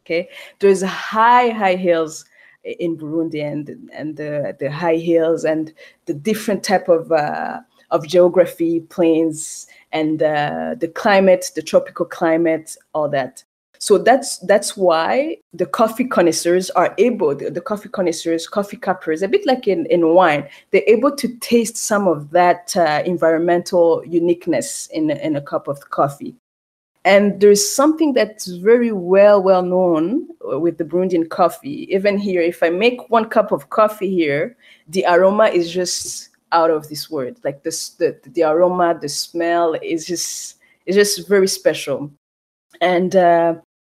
Okay, 0.04 0.28
there's 0.60 0.82
high 0.82 1.50
high 1.50 1.76
hills 1.76 2.24
in 2.64 2.96
Burundi 2.96 3.42
and 3.44 3.90
and 3.92 4.16
the 4.16 4.56
the 4.58 4.70
high 4.70 4.96
hills 4.96 5.44
and 5.44 5.72
the 6.06 6.14
different 6.14 6.62
type 6.62 6.88
of 6.88 7.12
uh, 7.12 7.60
of 7.90 8.06
geography, 8.06 8.80
plains, 8.80 9.66
and 9.92 10.22
uh, 10.22 10.74
the 10.78 10.88
climate, 10.88 11.50
the 11.54 11.62
tropical 11.62 12.04
climate, 12.04 12.76
all 12.94 13.08
that. 13.08 13.44
So 13.78 13.98
that's 13.98 14.38
that's 14.38 14.76
why 14.76 15.38
the 15.52 15.66
coffee 15.66 16.04
connoisseurs 16.04 16.70
are 16.70 16.94
able, 16.98 17.34
the, 17.34 17.50
the, 17.50 17.60
coffee 17.60 17.88
connoisseurs, 17.88 18.48
coffee 18.48 18.76
cuppers, 18.76 19.22
a 19.22 19.28
bit 19.28 19.46
like 19.46 19.68
in, 19.68 19.86
in 19.86 20.14
wine, 20.14 20.48
they're 20.70 20.82
able 20.86 21.14
to 21.16 21.28
taste 21.36 21.76
some 21.76 22.08
of 22.08 22.30
that 22.30 22.76
uh, 22.76 23.02
environmental 23.06 24.04
uniqueness 24.04 24.88
in, 24.88 25.10
in 25.10 25.36
a 25.36 25.40
cup 25.40 25.68
of 25.68 25.90
coffee. 25.90 26.34
And 27.04 27.40
there's 27.40 27.66
something 27.66 28.12
that's 28.12 28.46
very 28.46 28.92
well, 28.92 29.42
well 29.42 29.62
known 29.62 30.28
with 30.42 30.76
the 30.76 30.84
Burundian 30.84 31.28
coffee. 31.28 31.92
Even 31.94 32.18
here, 32.18 32.42
if 32.42 32.62
I 32.62 32.70
make 32.70 33.08
one 33.08 33.28
cup 33.30 33.52
of 33.52 33.70
coffee 33.70 34.10
here, 34.10 34.56
the 34.88 35.06
aroma 35.08 35.46
is 35.46 35.72
just 35.72 36.30
out 36.52 36.70
of 36.70 36.88
this 36.88 37.08
world. 37.08 37.38
Like 37.44 37.62
this, 37.62 37.90
the 37.90 38.18
the 38.34 38.42
aroma, 38.42 38.98
the 39.00 39.08
smell 39.08 39.74
is 39.74 40.04
just 40.04 40.56
is 40.86 40.96
just 40.96 41.28
very 41.28 41.48
special. 41.48 42.10
And 42.80 43.16
uh, 43.16 43.54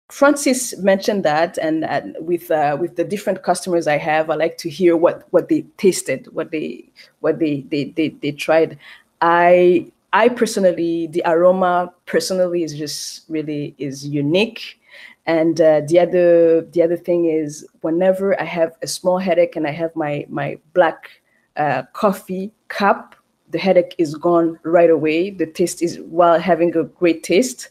Francis 0.10 0.77
mentioned 0.77 1.24
that, 1.24 1.57
and, 1.57 2.15
with 2.19 2.51
uh, 2.51 2.77
with 2.79 2.98
the 2.98 3.03
different 3.03 3.43
customers 3.43 3.88
I 3.88 3.98
have, 3.98 4.29
I 4.29 4.36
like 4.36 4.57
to 4.60 4.69
hear 4.69 4.95
what 4.98 5.24
what 5.31 5.50
they 5.50 5.62
tasted, 5.77 6.27
what 6.33 6.51
they 6.51 6.89
what 7.22 7.39
they 7.39 7.62
they 7.69 7.86
they, 7.86 8.10
they 8.10 8.31
tried. 8.31 8.77
I 9.22 9.91
I 10.12 10.29
personally, 10.29 11.07
the 11.07 11.24
aroma 11.25 11.91
personally 12.05 12.63
is 12.63 12.77
just 12.77 13.24
really 13.29 13.74
is 13.77 14.07
unique. 14.07 14.79
And 15.25 15.60
uh, 15.62 15.81
the 15.88 16.00
other 16.00 16.62
the 16.62 16.83
other 16.83 16.98
thing 16.98 17.25
is 17.25 17.65
whenever 17.81 18.39
I 18.39 18.43
have 18.43 18.74
a 18.81 18.88
small 18.88 19.17
headache 19.17 19.55
and 19.55 19.65
I 19.65 19.72
have 19.72 19.95
my 19.95 20.25
my 20.29 20.60
black 20.74 21.10
uh, 21.55 21.83
coffee 21.93 22.51
cup, 22.67 23.15
the 23.53 23.60
headache 23.60 23.95
is 23.98 24.15
gone 24.15 24.60
right 24.63 24.89
away. 24.89 25.29
The 25.29 25.45
taste 25.45 25.81
is 25.81 26.00
while 26.01 26.39
having 26.39 26.75
a 26.75 26.83
great 26.83 27.24
taste. 27.24 27.69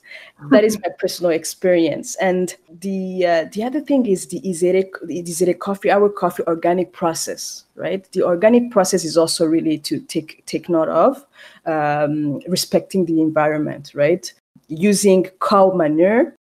That 0.50 0.64
is 0.64 0.78
my 0.80 0.88
personal 0.98 1.30
experience. 1.30 2.16
And 2.16 2.54
the 2.80 3.26
uh, 3.26 3.44
the 3.52 3.62
other 3.62 3.80
thing 3.80 4.06
is 4.06 4.26
the 4.28 4.40
Izere, 4.40 4.84
the 5.04 5.22
Izere 5.22 5.58
coffee, 5.58 5.90
our 5.90 6.08
coffee 6.08 6.42
organic 6.46 6.92
process, 6.92 7.64
right? 7.76 8.10
The 8.12 8.22
organic 8.24 8.70
process 8.70 9.04
is 9.04 9.16
also 9.16 9.44
really 9.44 9.78
to 9.78 10.00
take 10.00 10.42
take 10.46 10.68
note 10.68 10.88
of, 10.88 11.24
um, 11.66 12.40
respecting 12.48 13.06
the 13.06 13.20
environment, 13.20 13.92
right? 13.94 14.32
Using 14.68 15.26
cow 15.40 15.72
manure, 15.74 16.34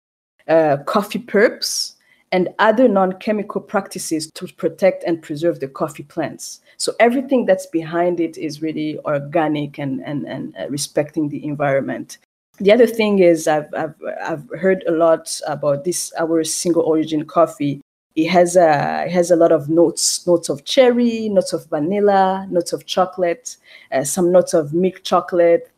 uh, 0.48 0.78
coffee 0.86 1.20
pulps, 1.20 1.96
and 2.32 2.50
other 2.60 2.88
non-chemical 2.88 3.62
practices 3.62 4.30
to 4.34 4.48
protect 4.54 5.04
and 5.04 5.22
preserve 5.22 5.60
the 5.60 5.68
coffee 5.68 6.04
plants. 6.04 6.62
So 6.78 6.94
everything 7.00 7.46
that's 7.46 7.66
behind 7.66 8.20
it 8.20 8.38
is 8.38 8.62
really 8.62 9.00
organic 9.00 9.80
and, 9.80 10.02
and, 10.06 10.28
and 10.28 10.56
uh, 10.58 10.70
respecting 10.70 11.30
the 11.30 11.44
environment. 11.44 12.20
The 12.60 12.72
other 12.72 12.88
thing 12.88 13.20
is 13.20 13.48
I've, 13.48 13.74
I've, 13.74 13.96
I've 14.22 14.50
heard 14.60 14.84
a 14.88 14.92
lot 14.92 15.40
about 15.48 15.86
this, 15.86 16.14
our 16.20 16.44
single 16.44 16.84
origin 16.84 17.26
coffee. 17.26 17.82
It 18.16 18.28
has 18.30 18.56
a, 18.58 19.06
it 19.06 19.12
has 19.12 19.32
a 19.32 19.36
lot 19.36 19.52
of 19.52 19.70
notes, 19.70 20.28
notes 20.28 20.50
of 20.50 20.66
cherry, 20.66 21.30
notes 21.30 21.54
of 21.54 21.68
vanilla, 21.70 22.48
notes 22.50 22.74
of 22.74 22.86
chocolate, 22.86 23.58
uh, 23.92 24.04
some 24.04 24.32
notes 24.32 24.54
of 24.54 24.74
milk 24.74 25.04
chocolate, 25.04 25.72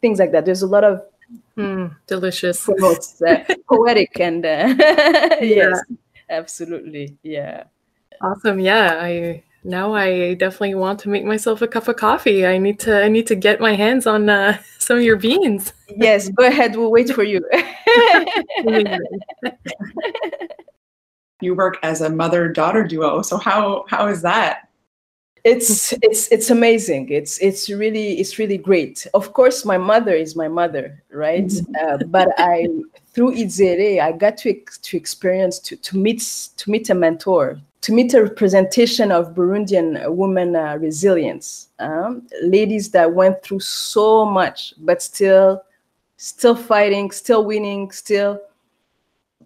things 0.00 0.18
like 0.18 0.32
that. 0.32 0.44
There's 0.44 0.62
a 0.62 0.66
lot 0.66 0.84
of 0.84 1.02
Mm, 1.58 1.96
delicious. 2.06 2.68
Notes, 2.68 3.20
uh, 3.20 3.42
poetic 3.68 4.20
and 4.20 4.46
uh, 4.46 4.74
yeah. 4.78 5.36
yes, 5.40 5.82
absolutely, 6.30 7.18
yeah. 7.24 7.64
Awesome. 8.22 8.60
Yeah, 8.60 9.00
I 9.02 9.42
now 9.64 9.92
I 9.92 10.34
definitely 10.34 10.76
want 10.76 11.00
to 11.00 11.08
make 11.08 11.24
myself 11.24 11.60
a 11.60 11.66
cup 11.66 11.88
of 11.88 11.96
coffee. 11.96 12.46
I 12.46 12.58
need 12.58 12.78
to 12.80 13.02
I 13.02 13.08
need 13.08 13.26
to 13.26 13.34
get 13.34 13.60
my 13.60 13.74
hands 13.74 14.06
on 14.06 14.28
uh, 14.28 14.58
some 14.78 14.98
of 14.98 15.02
your 15.02 15.16
beans. 15.16 15.72
Yes, 15.88 16.28
go 16.28 16.44
ahead. 16.46 16.76
We'll 16.76 16.92
wait 16.92 17.10
for 17.10 17.24
you. 17.24 17.44
you 21.40 21.56
work 21.56 21.78
as 21.82 22.02
a 22.02 22.08
mother-daughter 22.08 22.84
duo. 22.84 23.22
So 23.22 23.36
how 23.36 23.84
how 23.88 24.06
is 24.06 24.22
that? 24.22 24.67
It's 25.48 25.92
it's 26.02 26.28
it's 26.30 26.50
amazing. 26.50 27.08
It's 27.08 27.38
it's 27.38 27.70
really 27.70 28.20
it's 28.20 28.38
really 28.38 28.58
great. 28.58 29.06
Of 29.14 29.32
course, 29.32 29.64
my 29.64 29.78
mother 29.78 30.14
is 30.14 30.36
my 30.36 30.48
mother, 30.48 31.02
right? 31.10 31.46
Mm-hmm. 31.46 31.74
Uh, 31.80 31.96
but 32.08 32.28
I 32.36 32.68
through 33.12 33.32
Izere, 33.32 34.00
I 34.00 34.12
got 34.12 34.36
to 34.38 34.52
to 34.82 34.96
experience 34.96 35.58
to 35.60 35.76
to 35.76 35.96
meet 35.96 36.20
to 36.56 36.70
meet 36.70 36.90
a 36.90 36.94
mentor, 36.94 37.60
to 37.80 37.92
meet 37.92 38.12
a 38.14 38.22
representation 38.22 39.10
of 39.10 39.34
Burundian 39.34 40.14
women 40.14 40.54
uh, 40.54 40.76
resilience, 40.78 41.68
um, 41.78 42.26
ladies 42.42 42.90
that 42.90 43.12
went 43.12 43.42
through 43.42 43.60
so 43.60 44.26
much, 44.26 44.74
but 44.78 45.02
still, 45.02 45.62
still 46.18 46.56
fighting, 46.56 47.10
still 47.10 47.44
winning, 47.44 47.90
still 47.90 48.38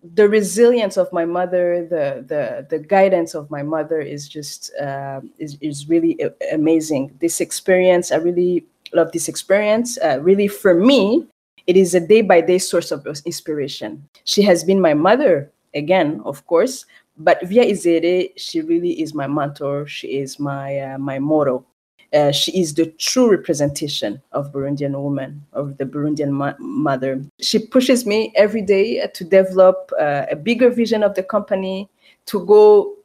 the 0.03 0.29
resilience 0.29 0.97
of 0.97 1.13
my 1.13 1.25
mother, 1.25 1.87
the 1.87 2.25
the 2.27 2.67
the 2.69 2.79
guidance 2.83 3.35
of 3.35 3.51
my 3.51 3.63
mother 3.63 4.01
is 4.01 4.29
just 4.29 4.75
uh, 4.81 5.21
is 5.39 5.57
is 5.61 5.89
really 5.89 6.19
amazing. 6.53 7.17
This 7.21 7.41
experience, 7.41 8.11
I 8.11 8.17
really 8.17 8.67
love 8.93 9.13
this 9.13 9.29
experience. 9.29 9.99
Uh, 9.99 10.19
really, 10.21 10.49
for 10.49 10.75
me, 10.75 11.27
it 11.67 11.77
is 11.77 11.95
a 11.95 12.01
day 12.01 12.23
by 12.23 12.41
day 12.41 12.59
source 12.59 12.91
of 12.91 13.07
inspiration. 13.25 14.09
She 14.25 14.43
has 14.43 14.65
been 14.65 14.81
my 14.81 14.95
mother 14.95 15.51
again, 15.75 16.21
of 16.25 16.45
course, 16.47 16.85
but 17.17 17.39
via 17.47 17.65
Izere, 17.65 18.33
she 18.37 18.61
really 18.61 19.01
is 19.01 19.15
my 19.15 19.27
mentor. 19.27 19.87
She 19.87 20.19
is 20.19 20.39
my 20.41 20.79
uh, 20.81 20.99
my 20.99 21.19
motto. 21.19 21.65
Uh, 22.13 22.31
she 22.31 22.61
is 22.61 22.75
the 22.75 22.87
true 22.99 23.31
representation 23.31 24.21
of 24.33 24.53
Burundian 24.53 24.93
woman, 25.01 25.45
of 25.53 25.79
the 25.79 25.85
Burundian 25.87 26.57
mother. 26.59 27.23
She 27.41 27.59
pushes 27.59 28.05
me 28.05 28.33
every 28.37 28.63
day 28.63 29.07
to 29.07 29.25
develop 29.25 29.91
uh, 29.99 30.27
a 30.31 30.37
bigger 30.37 30.69
vision 30.69 31.03
of 31.03 31.15
the 31.15 31.23
company, 31.23 31.89
to 32.27 32.45
go, 32.45 32.97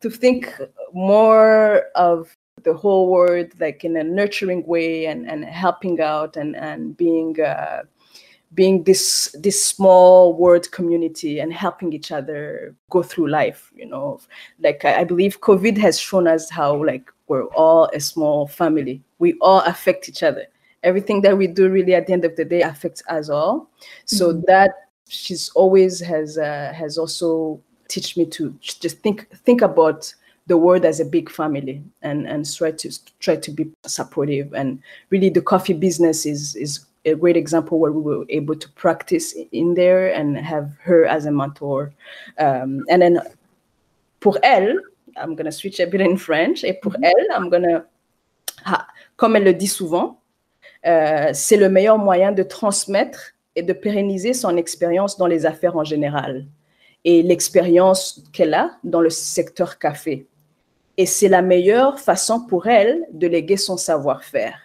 to 0.00 0.10
think 0.10 0.52
more 0.92 1.84
of 1.94 2.36
the 2.64 2.74
whole 2.74 3.08
world 3.08 3.46
like 3.60 3.84
in 3.84 3.96
a 3.96 4.02
nurturing 4.02 4.66
way 4.66 5.06
and, 5.06 5.30
and 5.30 5.44
helping 5.44 6.00
out 6.00 6.36
and, 6.36 6.56
and 6.56 6.96
being 6.96 7.40
uh, 7.40 7.82
being 8.54 8.82
this 8.84 9.34
this 9.38 9.62
small 9.62 10.34
world 10.34 10.70
community 10.72 11.40
and 11.40 11.52
helping 11.52 11.92
each 11.92 12.10
other 12.10 12.74
go 12.90 13.02
through 13.02 13.28
life 13.28 13.70
you 13.74 13.86
know 13.86 14.18
like 14.60 14.84
I, 14.84 15.00
I, 15.00 15.04
believe 15.04 15.40
covid 15.40 15.76
has 15.78 15.98
shown 15.98 16.26
us 16.28 16.48
how 16.48 16.84
like 16.84 17.12
we're 17.28 17.44
all 17.46 17.88
a 17.92 18.00
small 18.00 18.46
family 18.46 19.02
we 19.18 19.34
all 19.40 19.60
affect 19.60 20.08
each 20.08 20.22
other 20.22 20.46
everything 20.82 21.20
that 21.22 21.36
we 21.36 21.46
do 21.46 21.68
really 21.68 21.94
at 21.94 22.06
the 22.06 22.12
end 22.12 22.24
of 22.24 22.36
the 22.36 22.44
day 22.44 22.62
affects 22.62 23.02
us 23.08 23.28
all 23.28 23.68
so 24.04 24.32
mm-hmm. 24.32 24.42
that 24.46 24.70
she's 25.08 25.50
always 25.50 26.00
has 26.00 26.38
uh, 26.38 26.72
has 26.74 26.98
also 26.98 27.60
teach 27.88 28.16
me 28.16 28.26
to 28.26 28.54
just 28.60 28.98
think 29.00 29.28
think 29.44 29.62
about 29.62 30.12
the 30.48 30.56
world 30.56 30.84
as 30.84 31.00
a 31.00 31.04
big 31.04 31.30
family 31.30 31.82
and 32.02 32.28
and 32.28 32.52
try 32.54 32.70
to 32.70 32.90
try 33.20 33.36
to 33.36 33.50
be 33.50 33.70
supportive 33.84 34.52
and 34.54 34.80
really 35.10 35.28
the 35.28 35.42
coffee 35.42 35.74
business 35.74 36.26
is 36.26 36.54
is 36.56 36.86
a 37.06 37.14
great 37.14 37.36
example 37.36 37.78
where 37.78 37.92
we 37.92 38.02
were 38.02 38.24
able 38.28 38.56
to 38.56 38.68
practice 38.70 39.34
in 39.52 39.74
there 39.74 40.12
and 40.12 40.36
have 40.36 40.76
her 40.82 41.06
as 41.06 41.24
a 41.24 41.30
mentor. 41.30 41.92
Um, 42.38 42.84
and 42.90 43.00
then 43.00 43.20
pour 44.20 44.38
elle, 44.42 44.76
I'm 45.16 45.36
to 45.36 45.50
switch 45.50 45.80
a 45.80 45.86
bit 45.86 46.00
in 46.00 46.16
French. 46.16 46.64
Et 46.64 46.74
pour 46.74 46.94
elle, 47.02 47.26
I'm 47.30 47.50
to, 47.50 47.84
comme 49.16 49.36
elle 49.36 49.44
le 49.44 49.54
dit 49.54 49.66
souvent, 49.66 50.20
euh, 50.86 51.30
c'est 51.32 51.56
le 51.56 51.68
meilleur 51.68 51.98
moyen 51.98 52.32
de 52.32 52.42
transmettre 52.42 53.32
et 53.54 53.62
de 53.62 53.72
pérenniser 53.72 54.34
son 54.34 54.56
expérience 54.56 55.16
dans 55.16 55.26
les 55.26 55.46
affaires 55.46 55.76
en 55.76 55.84
général 55.84 56.46
et 57.04 57.22
l'expérience 57.22 58.22
qu'elle 58.32 58.54
a 58.54 58.72
dans 58.84 59.00
le 59.00 59.10
secteur 59.10 59.78
café. 59.78 60.26
Et 60.96 61.06
c'est 61.06 61.28
la 61.28 61.42
meilleure 61.42 62.00
façon 62.00 62.46
pour 62.46 62.66
elle 62.66 63.06
de 63.12 63.26
léguer 63.26 63.56
son 63.56 63.76
savoir-faire, 63.76 64.58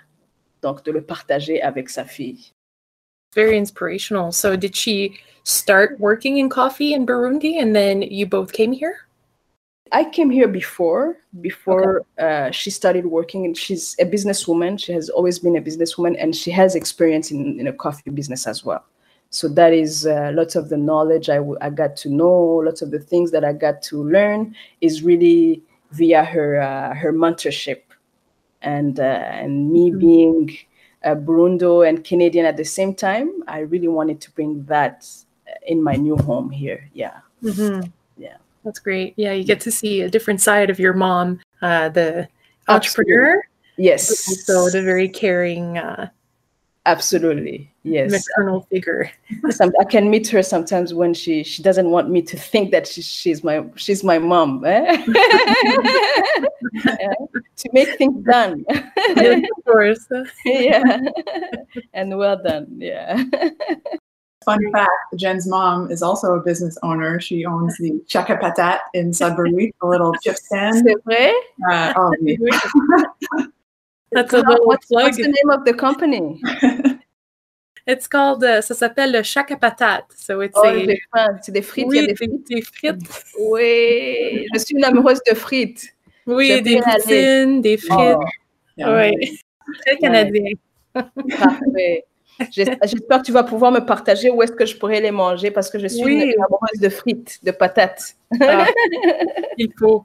donc 0.62 0.84
de 0.84 0.92
le 0.92 1.02
partager 1.02 1.62
avec 1.62 1.90
sa 1.90 2.06
fille. 2.06 2.54
Very 3.36 3.58
inspirational. 3.58 4.32
So, 4.34 4.58
did 4.58 4.76
she 4.76 5.14
start 5.44 6.00
working 6.00 6.38
in 6.38 6.50
coffee 6.50 6.94
in 6.94 7.06
Burundi 7.06 7.62
and 7.62 7.74
then 7.74 8.02
you 8.02 8.26
both 8.26 8.52
came 8.52 8.74
here? 8.74 9.08
I 9.92 10.06
came 10.06 10.30
here 10.30 10.48
before, 10.48 11.18
before 11.42 12.06
okay. 12.20 12.48
uh, 12.48 12.52
she 12.52 12.70
started 12.70 13.06
working, 13.06 13.46
and 13.46 13.58
she's 13.58 13.96
a 14.00 14.06
businesswoman. 14.06 14.80
She 14.80 14.94
has 14.94 15.10
always 15.10 15.40
been 15.40 15.58
a 15.58 15.62
businesswoman, 15.62 16.16
and 16.18 16.36
she 16.36 16.52
has 16.52 16.76
experience 16.76 17.32
in, 17.32 17.60
in 17.60 17.68
a 17.68 17.74
coffee 17.74 18.10
business 18.10 18.48
as 18.48 18.64
well. 18.64 18.86
So 19.32 19.48
that 19.50 19.74
is 19.74 20.06
uh, 20.06 20.32
lots 20.34 20.56
of 20.56 20.70
the 20.70 20.78
knowledge 20.78 21.30
I, 21.30 21.38
w- 21.38 21.58
I 21.62 21.70
got 21.70 21.96
to 21.98 22.10
know, 22.10 22.32
lots 22.66 22.82
of 22.82 22.92
the 22.92 23.00
things 23.00 23.32
that 23.32 23.44
I 23.44 23.54
got 23.54 23.82
to 23.84 24.04
learn 24.04 24.56
is 24.82 25.04
really 25.04 25.62
via 25.92 26.24
her 26.24 26.62
uh, 26.62 26.94
her 26.96 27.12
mentorship, 27.12 27.82
and 28.62 29.00
uh, 29.00 29.04
and 29.04 29.72
me 29.72 29.90
mm-hmm. 29.90 30.00
being 30.00 30.58
a 31.04 31.16
Burundo 31.16 31.88
and 31.88 32.04
Canadian 32.04 32.46
at 32.46 32.58
the 32.58 32.66
same 32.66 32.94
time. 32.94 33.44
I 33.48 33.60
really 33.60 33.88
wanted 33.88 34.22
to 34.22 34.32
bring 34.32 34.64
that 34.66 35.08
in 35.66 35.82
my 35.84 35.96
new 35.96 36.16
home 36.18 36.50
here. 36.50 36.90
Yeah. 36.94 37.20
Mm-hmm. 37.44 37.90
Yeah. 38.62 38.66
That's 38.66 38.80
great. 38.80 39.14
Yeah, 39.18 39.34
you 39.34 39.44
get 39.44 39.60
to 39.62 39.72
see 39.72 40.02
a 40.02 40.10
different 40.10 40.42
side 40.42 40.70
of 40.70 40.80
your 40.80 40.94
mom, 40.94 41.40
uh, 41.62 41.90
the 41.90 42.28
entrepreneur. 42.68 43.44
Absolutely. 43.78 43.86
Yes. 43.86 44.46
So 44.46 44.70
the 44.70 44.82
very 44.84 45.10
caring 45.10 45.78
uh, 45.78 46.10
Absolutely, 46.88 47.72
yes. 47.84 48.12
Maternal 48.12 48.62
figure. 48.62 49.12
I 49.80 49.84
can 49.84 50.10
meet 50.10 50.28
her 50.30 50.42
sometimes 50.42 50.96
when 50.96 51.14
she 51.14 51.44
she 51.44 51.62
doesn't 51.62 51.92
want 51.92 52.10
me 52.10 52.24
to 52.24 52.36
think 52.36 52.72
that 52.72 52.88
she, 52.88 53.04
she's 53.04 53.44
my 53.44 53.64
she's 53.76 54.04
my 54.04 54.18
mom. 54.18 54.66
Eh? 54.66 55.06
yeah. 56.84 57.14
To 57.58 57.70
make 57.72 57.96
things 58.00 58.26
done. 58.26 58.66
of 58.68 59.44
course. 59.64 60.08
yeah, 60.46 61.02
and 61.94 62.18
well 62.18 62.42
done. 62.42 62.66
Yeah. 62.80 63.24
Fun 64.46 64.60
fact: 64.72 64.90
Jen's 65.16 65.48
mom 65.48 65.92
is 65.92 66.02
also 66.02 66.34
a 66.34 66.40
business 66.40 66.78
owner. 66.82 67.20
She 67.20 67.46
owns 67.46 67.78
the 67.78 68.02
Chaka 68.08 68.38
Patate 68.38 68.80
in 68.94 69.14
Sudbury, 69.14 69.74
a 69.82 69.88
little 69.88 70.14
chip 70.24 70.36
stand. 70.36 70.84
C'est 70.86 70.96
vrai? 71.06 71.32
Uh, 71.70 71.94
oh, 71.96 72.12
yeah. 72.22 72.38
That's 74.12 74.34
a 74.34 74.38
little 74.38 74.66
what's, 74.66 74.88
plug. 74.88 75.04
what's 75.04 75.18
the 75.18 75.28
name 75.28 75.50
of 75.50 75.66
the 75.66 75.74
company? 75.74 76.42
It's 77.88 78.08
called, 78.08 78.44
uh, 78.44 78.62
ça 78.62 78.76
s'appelle 78.76 79.12
le 79.12 79.24
Chaka 79.24 79.58
Patate. 79.58 80.06
So 80.16 80.42
it's 80.42 80.56
oh, 80.56 80.68
a... 80.68 80.86
des 80.86 81.02
frites. 81.12 81.44
C'est 81.44 81.52
des 81.52 81.62
frites. 81.64 81.88
Oui, 81.88 81.98
il 81.98 82.02
y 82.02 82.04
a 82.04 82.08
des 82.08 82.14
des, 82.14 82.16
frites. 82.16 82.48
des 82.48 82.62
frites. 82.62 83.34
Oui, 83.40 84.48
je 84.54 84.60
suis 84.60 84.76
une 84.76 84.84
amoureuse 84.84 85.20
de 85.28 85.34
frites. 85.34 85.88
Oui, 86.28 86.48
J'aime 86.48 86.64
des 86.64 86.76
bien 86.76 86.84
poutines, 86.84 87.62
des 87.62 87.78
frites. 87.78 88.18
Oh, 88.18 88.24
Yeah. 88.78 89.12
Oui. 89.12 89.40
Très 89.86 89.98
canadien. 89.98 90.54
parfait. 90.94 92.06
J'es- 92.50 92.78
J'espère 92.84 93.20
que 93.22 93.26
tu 93.26 93.32
vas 93.32 93.44
pouvoir 93.44 93.72
me 93.72 93.80
partager 93.80 94.30
où 94.30 94.42
est-ce 94.42 94.52
que 94.54 94.66
je 94.66 94.78
pourrais 94.78 95.02
les 95.02 95.12
manger 95.12 95.52
parce 95.52 95.70
que 95.70 95.78
je 95.80 95.88
suis 95.88 96.04
Oui. 96.04 96.34
une 96.36 96.44
amoureuse 96.44 96.80
de 96.80 96.90
frites, 96.90 97.40
de 97.44 97.52
patates. 97.52 98.16
Ah, 98.42 98.68
il 99.58 99.72
faut. 99.78 100.04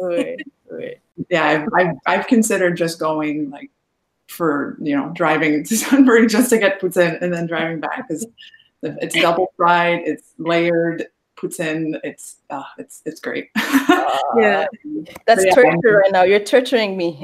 Oui, 0.00 0.36
oui. 0.72 0.86
yeah, 1.30 1.44
I've, 1.46 1.68
I've, 1.76 1.94
I've 2.06 2.26
considered 2.26 2.76
just 2.76 2.98
going 2.98 3.50
like 3.50 3.70
for 4.28 4.76
you 4.80 4.96
know 4.96 5.10
driving 5.14 5.62
to 5.64 5.76
Sudbury 5.76 6.26
just 6.26 6.50
to 6.50 6.58
get 6.58 6.80
poutine 6.80 7.18
and 7.20 7.32
then 7.32 7.46
driving 7.46 7.78
back 7.80 8.08
because 8.08 8.26
it's 8.82 9.14
double 9.14 9.52
fried, 9.56 10.00
it's 10.06 10.32
layered 10.38 11.06
poutine, 11.36 11.98
it's 12.04 12.36
uh, 12.50 12.62
it's 12.78 13.02
it's 13.04 13.20
great. 13.20 13.50
Yeah. 14.36 14.66
That's 15.26 15.44
Yeah. 15.44 15.54
torture 15.54 16.00
right 16.02 16.12
now. 16.12 16.22
You're 16.24 16.40
torturing 16.40 16.96
me. 16.96 17.18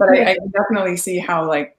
But 0.00 0.08
I, 0.08 0.32
I 0.32 0.36
definitely 0.52 0.96
see 0.96 1.18
how 1.18 1.46
like 1.46 1.76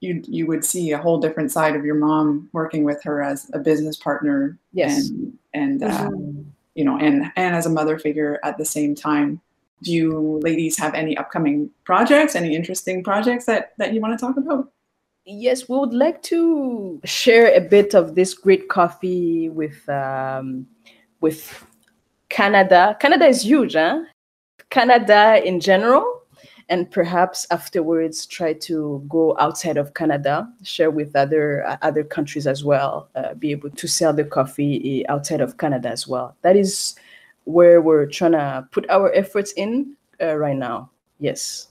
you 0.00 0.22
you 0.26 0.46
would 0.46 0.64
see 0.64 0.90
a 0.92 0.98
whole 0.98 1.18
different 1.18 1.52
side 1.52 1.76
of 1.76 1.84
your 1.84 1.94
mom 1.94 2.48
working 2.52 2.82
with 2.84 3.00
her 3.04 3.22
as 3.22 3.48
a 3.52 3.58
business 3.58 3.96
partner 3.96 4.58
Yes. 4.72 5.10
and 5.10 5.38
and 5.54 5.82
uh, 5.84 6.08
Mhm. 6.08 6.44
you 6.74 6.84
know 6.84 6.96
and 6.98 7.30
and 7.36 7.54
as 7.54 7.66
a 7.66 7.70
mother 7.70 7.98
figure 7.98 8.40
at 8.42 8.56
the 8.58 8.64
same 8.64 8.94
time 8.94 9.40
do 9.82 9.92
you 9.92 10.40
ladies 10.42 10.78
have 10.78 10.94
any 10.94 11.16
upcoming 11.16 11.70
projects 11.84 12.34
any 12.34 12.56
interesting 12.56 13.04
projects 13.04 13.44
that 13.44 13.72
that 13.78 13.92
you 13.92 14.00
want 14.00 14.18
to 14.18 14.26
talk 14.26 14.36
about 14.36 14.72
Yes, 15.26 15.68
we 15.68 15.76
would 15.78 15.92
like 15.92 16.22
to 16.22 16.98
share 17.04 17.54
a 17.54 17.60
bit 17.60 17.94
of 17.94 18.14
this 18.14 18.32
great 18.34 18.68
coffee 18.68 19.50
with 19.50 19.86
um, 19.88 20.66
with 21.20 21.38
Canada. 22.30 22.96
Canada 22.98 23.26
is 23.26 23.42
huge, 23.44 23.74
huh? 23.74 24.00
Canada 24.70 25.40
in 25.44 25.60
general, 25.60 26.19
and 26.70 26.88
perhaps 26.90 27.46
afterwards 27.50 28.24
try 28.26 28.52
to 28.54 29.04
go 29.08 29.36
outside 29.38 29.76
of 29.76 29.92
Canada, 29.94 30.48
share 30.62 30.90
with 30.90 31.14
other 31.16 31.66
uh, 31.66 31.76
other 31.82 32.04
countries 32.04 32.46
as 32.46 32.64
well, 32.64 33.08
uh, 33.16 33.34
be 33.34 33.50
able 33.50 33.70
to 33.70 33.86
sell 33.88 34.12
the 34.14 34.24
coffee 34.24 35.02
eh, 35.02 35.12
outside 35.12 35.40
of 35.42 35.58
Canada 35.58 35.88
as 35.90 36.06
well. 36.08 36.36
That 36.42 36.56
is 36.56 36.94
where 37.44 37.82
we're 37.82 38.06
trying 38.06 38.32
to 38.32 38.66
put 38.70 38.88
our 38.88 39.12
efforts 39.12 39.52
in 39.56 39.96
uh, 40.22 40.36
right 40.36 40.56
now. 40.56 40.90
Yes, 41.18 41.68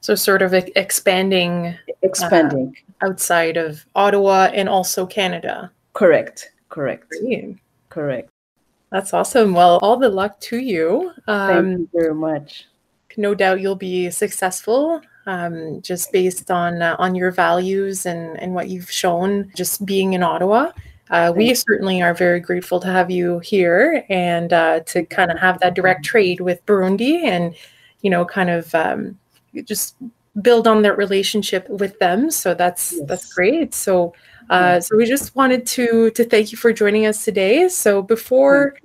So 0.00 0.14
sort 0.14 0.42
of 0.42 0.52
expanding 0.54 1.74
expanding. 2.02 2.76
outside 3.02 3.56
of 3.56 3.84
Ottawa 3.94 4.50
and 4.54 4.68
also 4.68 5.06
Canada. 5.06 5.72
correct, 5.94 6.52
correct, 6.68 7.12
correct. 7.88 8.28
That's 8.92 9.12
awesome. 9.12 9.52
Well, 9.54 9.78
all 9.82 9.96
the 9.98 10.08
luck 10.08 10.38
to 10.48 10.58
you. 10.58 11.12
Thank 11.26 11.58
Um, 11.58 11.66
you 11.70 11.88
very 11.92 12.14
much. 12.14 12.66
No 13.16 13.34
doubt 13.34 13.60
you'll 13.60 13.74
be 13.74 14.10
successful 14.10 15.00
um, 15.26 15.80
just 15.82 16.10
based 16.10 16.50
on 16.50 16.82
uh, 16.82 16.96
on 16.98 17.14
your 17.14 17.30
values 17.30 18.06
and 18.06 18.40
and 18.40 18.54
what 18.54 18.68
you've 18.68 18.90
shown 18.90 19.50
just 19.54 19.84
being 19.84 20.14
in 20.14 20.22
ottawa. 20.22 20.72
Uh, 21.10 21.32
we 21.34 21.54
certainly 21.54 22.02
are 22.02 22.12
very 22.12 22.38
grateful 22.38 22.78
to 22.78 22.88
have 22.88 23.10
you 23.10 23.38
here 23.38 24.04
and 24.10 24.52
uh, 24.52 24.80
to 24.80 25.04
kind 25.06 25.30
of 25.30 25.38
have 25.38 25.58
that 25.60 25.74
direct 25.74 26.04
trade 26.04 26.38
with 26.40 26.64
burundi 26.66 27.24
and 27.24 27.54
you 28.02 28.10
know 28.10 28.26
kind 28.26 28.50
of 28.50 28.74
um, 28.74 29.18
just 29.64 29.96
build 30.42 30.66
on 30.66 30.82
that 30.82 30.96
relationship 30.96 31.68
with 31.68 31.98
them. 31.98 32.30
So 32.30 32.54
that's 32.54 33.00
that's 33.06 33.32
great. 33.32 33.74
So 33.74 34.14
uh, 34.50 34.80
so 34.80 34.96
we 34.96 35.04
just 35.04 35.36
wanted 35.36 35.66
to 35.66 36.10
to 36.10 36.24
thank 36.24 36.52
you 36.52 36.58
for 36.58 36.72
joining 36.72 37.06
us 37.06 37.24
today. 37.24 37.68
So 37.68 38.02
before 38.02 38.76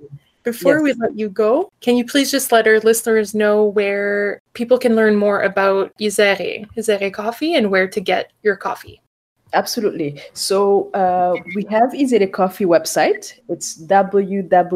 before 0.44 0.82
we 0.82 0.92
let 0.92 1.18
you 1.18 1.28
go, 1.28 1.72
can 1.80 1.96
you 1.96 2.04
please 2.04 2.30
just 2.30 2.52
let 2.52 2.66
our 2.68 2.78
listeners 2.80 3.34
know 3.34 3.64
where 3.64 4.40
people 4.52 4.78
can 4.78 4.94
learn 4.94 5.16
more 5.16 5.42
about 5.42 5.92
Izere, 5.98 6.68
Izere 6.76 7.12
Coffee, 7.12 7.54
and 7.54 7.70
where 7.70 7.88
to 7.88 8.00
get 8.00 8.30
your 8.42 8.54
coffee? 8.54 9.00
Absolutely. 9.54 10.20
So 10.34 10.90
uh, 10.92 11.34
we 11.54 11.64
have 11.70 11.90
Izere 11.92 12.30
Coffee 12.30 12.66
website. 12.66 13.40
It's 13.48 13.80
www.izere, 13.82 14.72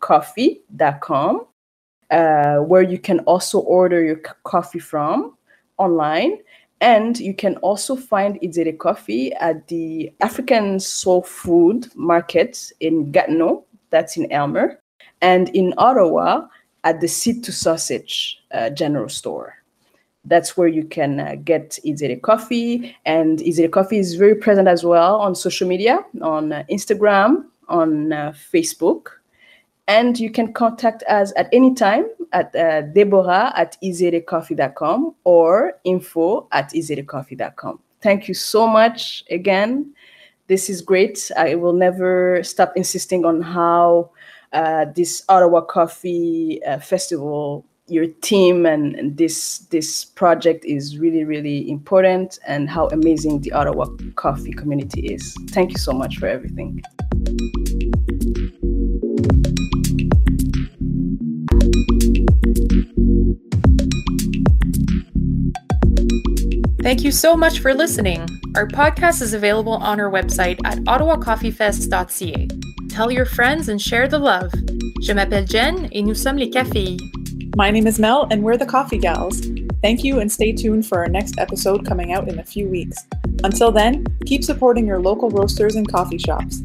coffee.com, 0.00 1.46
uh, 2.10 2.56
where 2.56 2.82
you 2.82 2.98
can 2.98 3.20
also 3.20 3.58
order 3.60 4.04
your 4.04 4.20
coffee 4.44 4.78
from 4.78 5.36
online. 5.78 6.38
And 6.82 7.18
you 7.18 7.32
can 7.32 7.56
also 7.58 7.96
find 7.96 8.38
Izere 8.42 8.76
Coffee 8.76 9.32
at 9.34 9.68
the 9.68 10.12
African 10.20 10.78
Soul 10.80 11.22
Food 11.22 11.86
Market 11.94 12.72
in 12.80 13.10
Gatineau, 13.10 13.64
that's 13.90 14.18
in 14.18 14.30
Aylmer, 14.30 14.78
and 15.22 15.48
in 15.50 15.72
Ottawa 15.78 16.48
at 16.84 17.00
the 17.00 17.08
Seed 17.08 17.44
to 17.44 17.52
Sausage 17.52 18.42
uh, 18.52 18.68
General 18.68 19.08
Store 19.08 19.62
that's 20.24 20.56
where 20.56 20.68
you 20.68 20.84
can 20.84 21.20
uh, 21.20 21.36
get 21.44 21.78
Izere 21.84 22.20
Coffee. 22.20 22.96
And 23.04 23.40
Izere 23.40 23.70
Coffee 23.70 23.98
is 23.98 24.14
very 24.14 24.34
present 24.34 24.68
as 24.68 24.84
well 24.84 25.16
on 25.16 25.34
social 25.34 25.66
media, 25.66 26.00
on 26.20 26.52
uh, 26.52 26.64
Instagram, 26.70 27.46
on 27.68 28.12
uh, 28.12 28.32
Facebook. 28.32 29.08
And 29.88 30.18
you 30.18 30.30
can 30.30 30.52
contact 30.52 31.02
us 31.04 31.32
at 31.36 31.48
any 31.52 31.74
time 31.74 32.06
at 32.32 32.54
uh, 32.54 32.82
Deborah 32.82 33.52
at 33.56 33.76
izerecoffee.com 33.82 35.14
or 35.24 35.78
info 35.84 36.46
at 36.52 36.70
izerecoffee.com. 36.70 37.80
Thank 38.00 38.28
you 38.28 38.34
so 38.34 38.66
much 38.66 39.24
again. 39.30 39.94
This 40.46 40.68
is 40.68 40.82
great. 40.82 41.30
I 41.36 41.54
will 41.54 41.72
never 41.72 42.42
stop 42.42 42.72
insisting 42.76 43.24
on 43.24 43.42
how 43.42 44.10
uh, 44.52 44.86
this 44.94 45.24
Ottawa 45.28 45.62
Coffee 45.62 46.62
uh, 46.64 46.78
Festival 46.78 47.64
your 47.88 48.06
team 48.22 48.64
and, 48.64 48.94
and 48.96 49.16
this 49.16 49.58
this 49.70 50.04
project 50.04 50.64
is 50.64 50.98
really 50.98 51.24
really 51.24 51.68
important 51.68 52.38
and 52.46 52.70
how 52.70 52.86
amazing 52.88 53.40
the 53.40 53.52
Ottawa 53.52 53.86
coffee 54.14 54.52
community 54.52 55.00
is. 55.12 55.34
Thank 55.50 55.72
you 55.72 55.78
so 55.78 55.92
much 55.92 56.18
for 56.18 56.26
everything. 56.26 56.82
Thank 66.80 67.04
you 67.04 67.12
so 67.12 67.36
much 67.36 67.60
for 67.60 67.74
listening. 67.74 68.26
Our 68.56 68.66
podcast 68.66 69.22
is 69.22 69.34
available 69.34 69.74
on 69.74 70.00
our 70.00 70.10
website 70.10 70.58
at 70.64 70.78
ottawacoffeefest.ca. 70.78 72.48
Tell 72.88 73.10
your 73.10 73.24
friends 73.24 73.68
and 73.68 73.80
share 73.80 74.08
the 74.08 74.18
love. 74.18 74.52
Je 75.00 75.12
m'appelle 75.12 75.46
Jen 75.46 75.88
et 75.92 76.02
nous 76.02 76.14
sommes 76.14 76.38
les 76.38 76.50
Cafés. 76.50 76.98
My 77.56 77.70
name 77.70 77.86
is 77.86 77.98
Mel 77.98 78.26
and 78.30 78.42
we're 78.42 78.56
the 78.56 78.66
Coffee 78.66 78.98
Gals. 78.98 79.40
Thank 79.82 80.04
you 80.04 80.20
and 80.20 80.30
stay 80.30 80.52
tuned 80.52 80.86
for 80.86 80.98
our 80.98 81.08
next 81.08 81.38
episode 81.38 81.86
coming 81.86 82.12
out 82.12 82.28
in 82.28 82.38
a 82.38 82.44
few 82.44 82.68
weeks. 82.68 82.96
Until 83.44 83.72
then, 83.72 84.06
keep 84.26 84.44
supporting 84.44 84.86
your 84.86 85.00
local 85.00 85.30
roasters 85.30 85.74
and 85.74 85.90
coffee 85.90 86.18
shops. 86.18 86.62